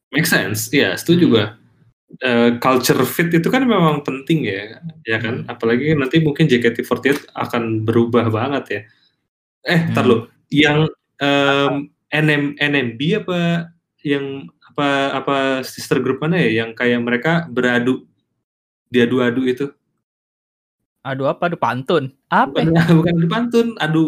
[0.10, 1.58] Make sense, iya setuju Hmm.
[2.22, 5.42] Eh, culture fit itu kan memang penting ya, ya kan?
[5.42, 5.50] Hmm.
[5.50, 8.82] Apalagi nanti mungkin JKT48 akan berubah banget ya.
[9.66, 10.06] Eh, Hmm.
[10.06, 10.18] lu,
[10.54, 10.86] yang
[11.18, 13.40] em, NM NMB apa
[14.06, 14.88] yang apa
[15.18, 18.06] apa sister group mana ya yang kayak mereka beradu
[18.92, 19.66] diadu-adu itu
[21.04, 21.52] Aduh apa?
[21.52, 22.16] Aduh pantun.
[22.32, 22.64] Apa?
[22.64, 22.84] bukan ya?
[23.02, 24.04] bukan adu pantun adu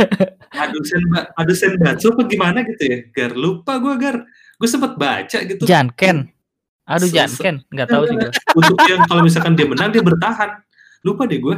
[0.64, 4.16] adu senba adu senbatsu apa gimana gitu ya gar lupa gue gar
[4.56, 6.30] gue sempet baca gitu Janken.
[6.90, 7.56] Aduh Se- se- Janken.
[7.70, 8.30] Nggak tahu sih gue.
[8.58, 10.50] untuk yang kalau misalkan dia menang dia bertahan
[11.00, 11.56] lupa deh gue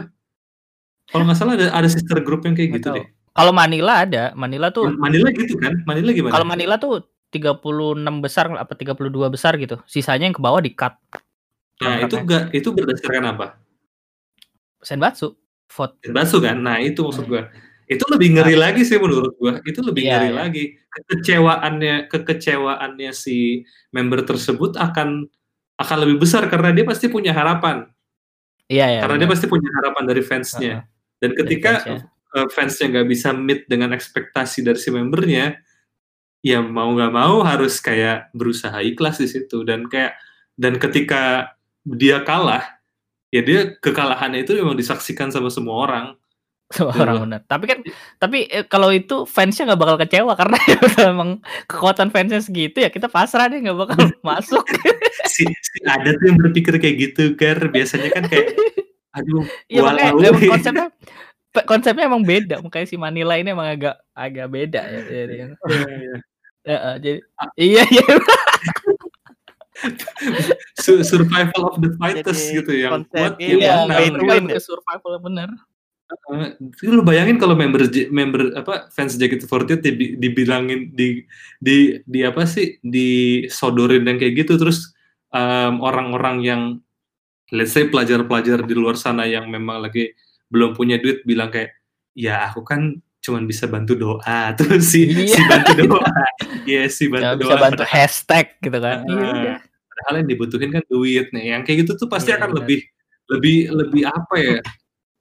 [1.08, 2.96] kalau nggak salah ada ada sister group yang kayak Nggak gitu tahu.
[3.00, 4.24] deh Kalau Manila ada.
[4.32, 7.64] Manila tuh Manila gitu kan Manila gimana kalau Manila tuh 36
[8.20, 9.80] besar apa 32 besar gitu.
[9.84, 10.92] Sisanya yang ke bawah di cut.
[11.80, 13.46] nah itu enggak itu berdasarkan apa
[14.78, 15.34] Senbatsu.
[15.66, 15.96] Vote.
[16.04, 17.42] Senbatsu kan nah itu maksud gue
[17.90, 20.36] itu lebih ngeri lagi sih menurut gue itu lebih Iya, ngeri iya.
[20.38, 20.64] lagi.
[20.92, 25.26] Kekecewaannya kekecewaannya si member tersebut akan
[25.76, 27.88] akan lebih besar karena dia pasti punya harapan.
[28.70, 29.00] Iya ya.
[29.04, 30.74] karena dia pasti punya harapan dari fansnya.
[31.20, 31.98] Dan ketika fansnya.
[32.36, 35.58] eh, fansnya nggak bisa meet dengan ekspektasi dari si membernya
[36.42, 39.64] ya mau nggak mau harus kayak berusaha ikhlas di situ.
[39.66, 40.16] Dan kayak
[40.56, 41.52] dan ketika
[41.82, 42.62] dia kalah
[43.34, 46.06] ya dia kekalahannya itu memang disaksikan sama semua orang
[46.72, 47.22] Gitu orang loh.
[47.28, 47.40] benar.
[47.44, 47.78] Tapi kan
[48.16, 50.56] tapi eh, kalau itu fansnya nggak bakal kecewa karena
[51.12, 51.30] emang
[51.68, 54.64] kekuatan fansnya segitu ya kita pasrah deh nggak bakal masuk.
[55.28, 58.56] si, si ada tuh yang berpikir kayak gitu kan biasanya kan kayak
[59.16, 60.86] aduh Iya makanya walau konsepnya
[61.68, 62.64] konsepnya emang beda.
[62.64, 65.00] Makanya si Manila ini emang agak agak beda ya.
[65.04, 65.36] Jadi,
[66.62, 67.18] Heeh, jadi
[67.58, 68.06] iya iya
[70.78, 74.56] Su- survival of the Jadi gitu yang kuat konsepnya yang iya yang menang win ke
[74.56, 74.62] ya?
[74.62, 75.48] survival bener.
[76.12, 76.48] Eh,
[76.86, 81.24] lu bayangin kalau member member apa fans JKT48 di, dibilangin di
[81.56, 84.92] di di apa sih disodorin yang kayak gitu terus
[85.30, 86.62] em, orang-orang yang
[87.48, 90.12] let's say pelajar-pelajar di luar sana yang memang lagi
[90.48, 91.72] belum punya duit bilang kayak
[92.12, 95.32] ya aku kan cuman bisa bantu doa terus si Iya.
[95.32, 96.12] si bantu doa
[96.66, 98.98] ya si Nggak bantu doa bantu padahal, hashtag gitu kan.
[99.06, 99.56] Iya eh, udah.
[99.88, 102.58] padahal yang dibutuhin kan duit nih yang kayak gitu tuh pasti Iya, akan benar.
[102.64, 102.80] lebih
[103.30, 104.56] lebih lebih apa ya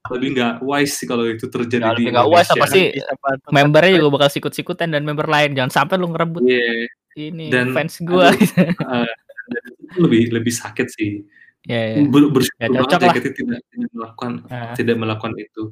[0.10, 2.58] lebih nggak wise sih kalau itu terjadi Nggak, di lebih nggak wise, Indonesia.
[2.58, 2.86] apa sih?
[2.90, 5.50] Bisa bantu Membernya juga bakal sikut-sikutan dan member lain.
[5.54, 6.90] Jangan sampai lu ngerebut Iya,
[7.22, 8.34] ini Dan- fans gua.
[8.34, 8.42] aduh.
[8.42, 9.14] eh,
[9.46, 11.22] dan itu lebih lebih sakit sih.
[11.62, 12.10] Iya iya.
[12.10, 13.14] Ber, bersyukur Ya, banget cocok lah.
[13.14, 15.64] JKT tidak tidak melakukan Nah, tidak melakukan itu.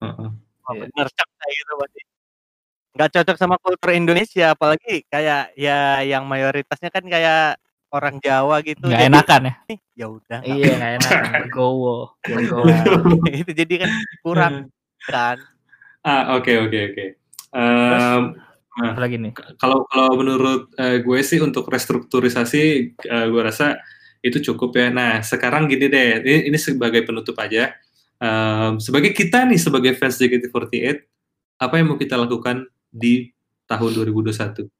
[0.00, 0.28] Heeh.
[0.62, 0.82] Oh, Iya.
[0.88, 2.00] bener cak kayak gitu berarti.
[2.92, 7.60] Nggak cocok sama kultur Indonesia apalagi kayak ya yang mayoritasnya kan kayak
[7.92, 8.82] orang Jawa gitu.
[8.88, 9.54] nggak jadi, enakan ya.
[9.68, 10.40] "Ih, Ya udah.
[10.42, 11.22] Iya nggak enakan.
[11.22, 11.42] Apa-apa."
[13.44, 13.90] itu jadi kan
[14.24, 14.54] kurang
[15.04, 15.36] kan.
[16.02, 17.04] ah oke oke oke.
[18.72, 19.36] Apa lagi nih?
[19.60, 22.62] kalau kalau menurut eh, gue sih untuk restrukturisasi
[22.96, 23.76] eh, gue rasa
[24.22, 24.88] itu cukup ya.
[24.88, 27.74] Nah sekarang gini deh, ini, ini sebagai penutup aja.
[28.22, 31.02] Em, sebagai kita nih sebagai fans JKT48,
[31.58, 33.34] apa yang mau kita lakukan di
[33.66, 34.70] tahun 2021?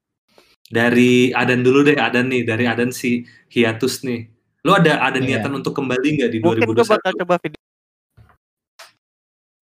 [0.65, 4.31] Dari Adan dulu deh, Adan nih, dari Adan si hiatus nih.
[4.61, 5.37] Lo ada ada Iya.
[5.37, 6.93] niatan untuk kembali nggak di Mungkin gue 2021?
[6.95, 7.61] bakal coba video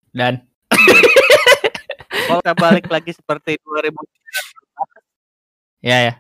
[0.09, 0.33] Dan
[2.27, 3.95] kalau kita balik lagi seperti 2000
[5.79, 6.13] ya ya.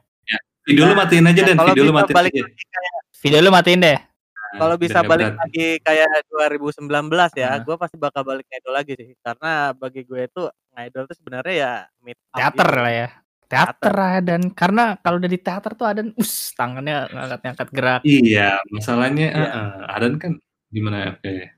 [0.63, 2.43] Video lu matiin aja dan Nah, kalau video lu matiin balik aja.
[2.45, 3.97] kayak Video lu matiin deh.
[3.99, 5.41] Nah, kalau bisa balik berat.
[5.43, 6.87] lagi kayak 2019
[7.35, 7.59] ya, Nah.
[7.59, 9.11] gue pasti bakal balik ngidol lagi sih.
[9.19, 12.79] Karena bagi gue itu ngidol itu sebenarnya ya meet up Teater gitu.
[12.79, 13.07] lah ya.
[13.49, 18.01] Teater lah dan karena kalau udah di teater tuh ada us tangannya ngangkat-ngangkat gerak.
[18.05, 19.41] Iya, masalahnya Iya.
[19.41, 20.31] eh, eh, Adan kan
[20.69, 21.17] gimana?
[21.17, 21.49] Oke.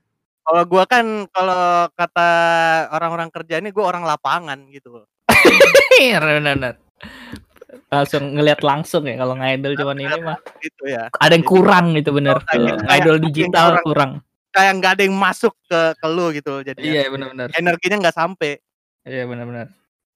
[0.42, 1.62] Kalau gua kan kalau
[1.92, 2.28] kata
[2.90, 5.04] orang-orang kerja ini gue orang lapangan gitu.
[6.00, 6.80] Benar-benar.
[7.88, 11.12] Langsung ngelihat langsung ya kalau ngidol cuman ini mah Gitu ya.
[11.12, 12.40] ada yang kurang gitu bener.
[12.40, 13.84] Oh, kayak- idol digital kurang.
[13.84, 14.10] kurang.
[14.50, 17.48] Kayak nggak ada yang masuk ke ke lu gitu jadi Iya benar-benar.
[17.52, 18.52] energinya nggak sampai.
[19.04, 19.68] Iya benar-benar.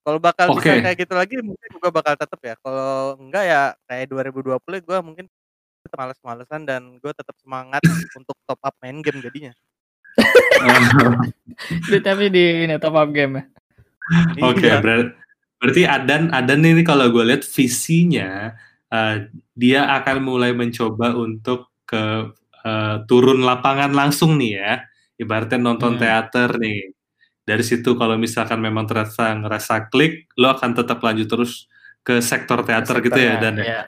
[0.07, 0.87] Kalau bakal bisa Oke.
[0.87, 2.55] kayak gitu lagi mungkin juga bakal tetap ya.
[2.63, 5.27] Kalau enggak ya kayak 2020 gua mungkin
[5.83, 7.83] tetap males-malesan dan gue tetap semangat
[8.19, 9.51] untuk top up main game jadinya.
[11.91, 13.45] Di- Tapi di ini top up game ya.
[14.47, 14.79] Oke, Iya.
[14.79, 15.15] berar-
[15.59, 18.55] berarti Adan Adan ini kalau gue lihat visinya
[18.87, 19.27] eh,
[19.59, 22.31] dia akan mulai mencoba untuk ke
[22.63, 24.73] eh, turun lapangan langsung nih ya.
[25.19, 26.01] Ibaratnya nonton Hmm.
[26.03, 26.95] teater nih.
[27.47, 31.71] Dari situ kalau misalkan memang terasa ngerasa klik, lo akan tetap lanjut terus
[32.03, 33.55] ke sektor teater gitu ya Dan.
[33.59, 33.65] ya?
[33.65, 33.81] Iya.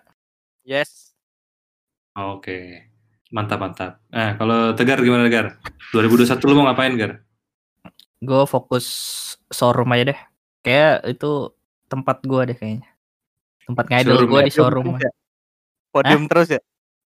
[0.62, 1.10] Yes.
[2.14, 2.86] Oke.
[3.28, 3.92] Mantap mantap.
[4.08, 5.58] Nah, kalau Tegar gimana Tegar?
[5.92, 7.12] 2021 lu mau ngapain Gar?
[8.18, 8.86] Gue fokus
[9.50, 10.20] showroom aja deh.
[10.62, 11.50] Kayak itu
[11.86, 12.86] tempat gua deh kayaknya.
[13.64, 14.46] Tempat ngidol Showroom gua ya?
[14.46, 14.86] di showroom.
[14.96, 15.10] Ya?
[15.88, 16.60] Podium terus ya.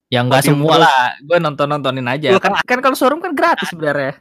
[0.08, 0.84] Ya enggak Podium semua terus.
[0.88, 1.04] lah.
[1.20, 2.28] Gue nonton-nontonin aja.
[2.32, 4.16] Lu Kan, kan kalau showroom kan gratis sebenarnya.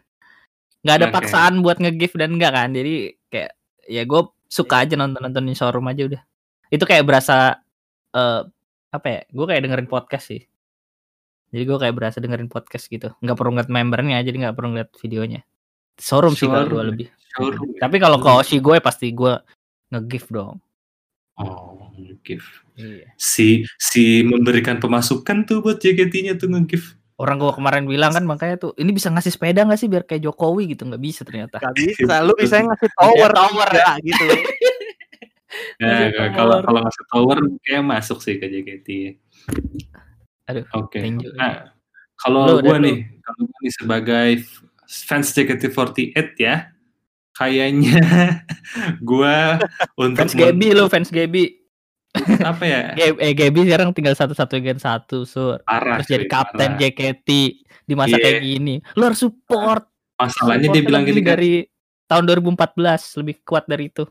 [0.88, 1.16] Nggak ada Oke.
[1.20, 2.72] paksaan buat nge-gift dan enggak kan.
[2.72, 3.52] Jadi kayak
[3.92, 6.22] ya gue suka aja nonton nontonin showroom aja udah
[6.72, 7.60] itu kayak berasa
[8.16, 8.42] eh
[8.88, 10.42] apa ya gue kayak dengerin podcast sih
[11.52, 14.92] jadi gue kayak berasa dengerin podcast gitu nggak perlu ngeliat membernya jadi nggak perlu ngeliat
[15.04, 15.44] videonya
[16.00, 16.88] showroom sih kalau gue Showroom.
[16.96, 17.80] lebih Showroom ya?
[17.84, 19.34] tapi kalau ke Oshi gue pasti gue
[19.92, 20.60] nge-gift dong
[21.38, 21.94] Oh,
[22.26, 22.66] gift.
[22.82, 23.14] iya.
[23.14, 26.97] Si si memberikan pemasukan tuh buat JKT-nya tuh nge-gift.
[27.18, 30.30] Orang gue kemarin bilang kan makanya tuh ini bisa ngasih sepeda nggak sih biar kayak
[30.30, 30.78] Jokowi?
[30.78, 31.58] Gitu nggak bisa ternyata.
[31.58, 32.62] Gak bisa, lu bisa.
[32.62, 34.26] Ngasih tower, tower ya, gitu.
[35.82, 38.90] Nah, kalau kalau ngasih tower kayak masuk sih ke JKT.
[40.50, 41.02] Aduh, Oke.
[41.02, 41.34] thank you.
[41.34, 41.74] Nah,
[42.18, 44.30] kalau Lu, gua nih, kalau gua nih sebagai
[44.86, 46.74] fans JKT48 ya,
[47.38, 48.02] kayaknya
[49.10, 49.62] gua
[49.98, 51.57] untuk fans Gaby lo fans Gaby
[52.42, 52.82] apa ya?
[53.00, 56.02] Gaby, eh, Gaby sekarang tinggal satu-satu gen satu sur Parah.
[56.02, 56.80] terus jadi kapten parah.
[56.82, 57.30] JKT
[57.88, 58.24] di masa Iya.
[58.24, 59.84] kayak gini lo harus support
[60.18, 61.52] Masalahnya Support dia bilang gini kan, dari
[62.10, 64.02] tahun 2014 lebih kuat dari itu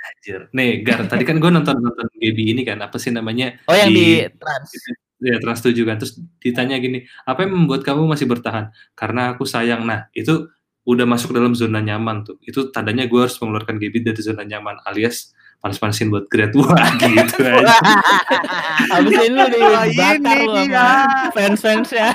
[0.00, 0.48] anjir.
[0.52, 3.56] Nih, Gar, tadi kan gua nonton nonton Gaby ini kan, apa sih namanya?
[3.68, 4.68] oh yang Di- di, trans
[5.20, 9.44] ya Trans 7 kan terus ditanya gini apa yang membuat kamu masih bertahan karena aku
[9.44, 10.48] sayang nah itu
[10.88, 14.80] udah masuk dalam zona nyaman tuh itu tandanya gue harus mengeluarkan GB dari zona nyaman
[14.88, 17.76] alias panas-panasin buat grade wah gitu aja
[18.90, 20.72] Abis ini lu Wah, dibakar ini lu dia.
[20.72, 22.08] sama fans-fansnya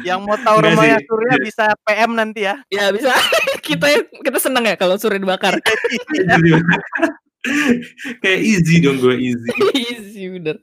[0.00, 1.06] Yang mau tahu Enggak rumahnya sih.
[1.06, 2.54] Surya bisa PM nanti ya.
[2.68, 3.10] ya bisa
[3.66, 3.86] kita
[4.22, 5.58] kita seneng ya kalau Surya dibakar
[8.22, 10.56] kayak easy dong gue easy easy bener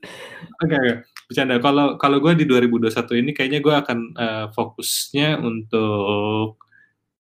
[0.61, 0.93] Oke, oke.
[1.25, 1.57] bercanda.
[1.57, 6.61] Kalau kalau gue di 2021 ini kayaknya gue akan eh, fokusnya untuk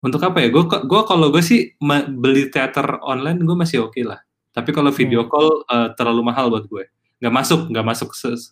[0.05, 0.53] untuk apa ya?
[0.53, 1.73] Gue gue kalau gue sih
[2.13, 4.21] beli teater online gue masih oke lah.
[4.53, 6.85] Tapi kalau video call eh, terlalu mahal buat gue.
[7.17, 8.09] Nggak masuk, nggak masuk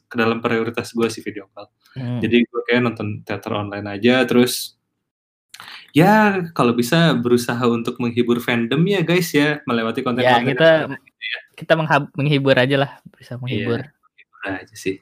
[0.10, 1.70] ke dalam prioritas gue sih video call.
[1.94, 2.18] Hmm.
[2.18, 4.26] Jadi gue kayak nonton teater online aja.
[4.26, 4.76] Terus
[5.94, 10.70] ya kalau bisa berusaha untuk menghibur fandom ya guys ya melewati konten ya konten kita
[11.54, 13.86] kita menghab- menghibur aja lah bisa menghibur
[14.44, 15.00] aja sih.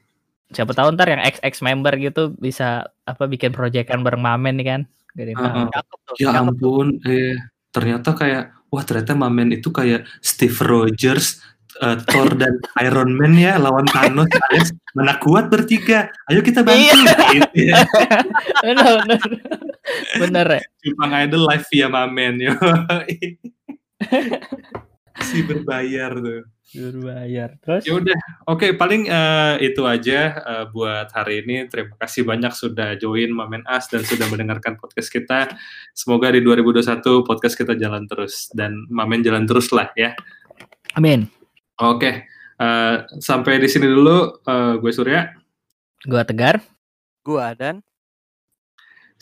[0.52, 4.80] siapa tahu ntar yang XX member gitu bisa apa bikin proyekan bareng Mamen nih kan
[5.16, 5.52] gak ada yang tahu.
[5.52, 5.66] Heeh.
[5.72, 6.14] Cakep tuh.
[6.16, 6.40] Ya cakep tuh.
[6.40, 7.34] ampun, eh
[7.72, 11.40] ternyata kayak wah ternyata Mamen itu kayak Steve Rogers,
[11.80, 12.54] eh, Thor dan
[12.84, 16.08] Iron Man ya lawan Thanos alias mana kuat bertiga.
[16.28, 17.00] Ayo kita bantu.
[17.32, 17.84] Gitu ya.
[18.60, 19.20] bener bener
[20.20, 22.54] bener ya Jepang Idol live via Mamen yo.
[25.28, 26.42] si berbayar tuh.
[26.72, 28.18] Berbayar terus Ya udah,
[28.48, 31.68] oke paling eh, itu aja eh, buat hari ini.
[31.68, 35.52] Terima kasih banyak sudah join Mamen As dan sudah mendengarkan podcast kita.
[35.92, 40.16] Semoga di 2021 podcast kita jalan terus dan Mamen jalan terus lah ya.
[40.96, 41.28] amin
[41.80, 44.42] Oke, eh, sampai di sini dulu.
[44.44, 45.28] eh, gue Surya.
[46.02, 46.58] gua tegar
[47.22, 47.78] Gua dan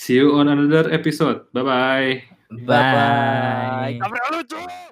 [0.00, 1.44] See you on another episode.
[1.52, 2.12] Bye bye.
[2.64, 4.00] bye,
[4.32, 4.89] lucu.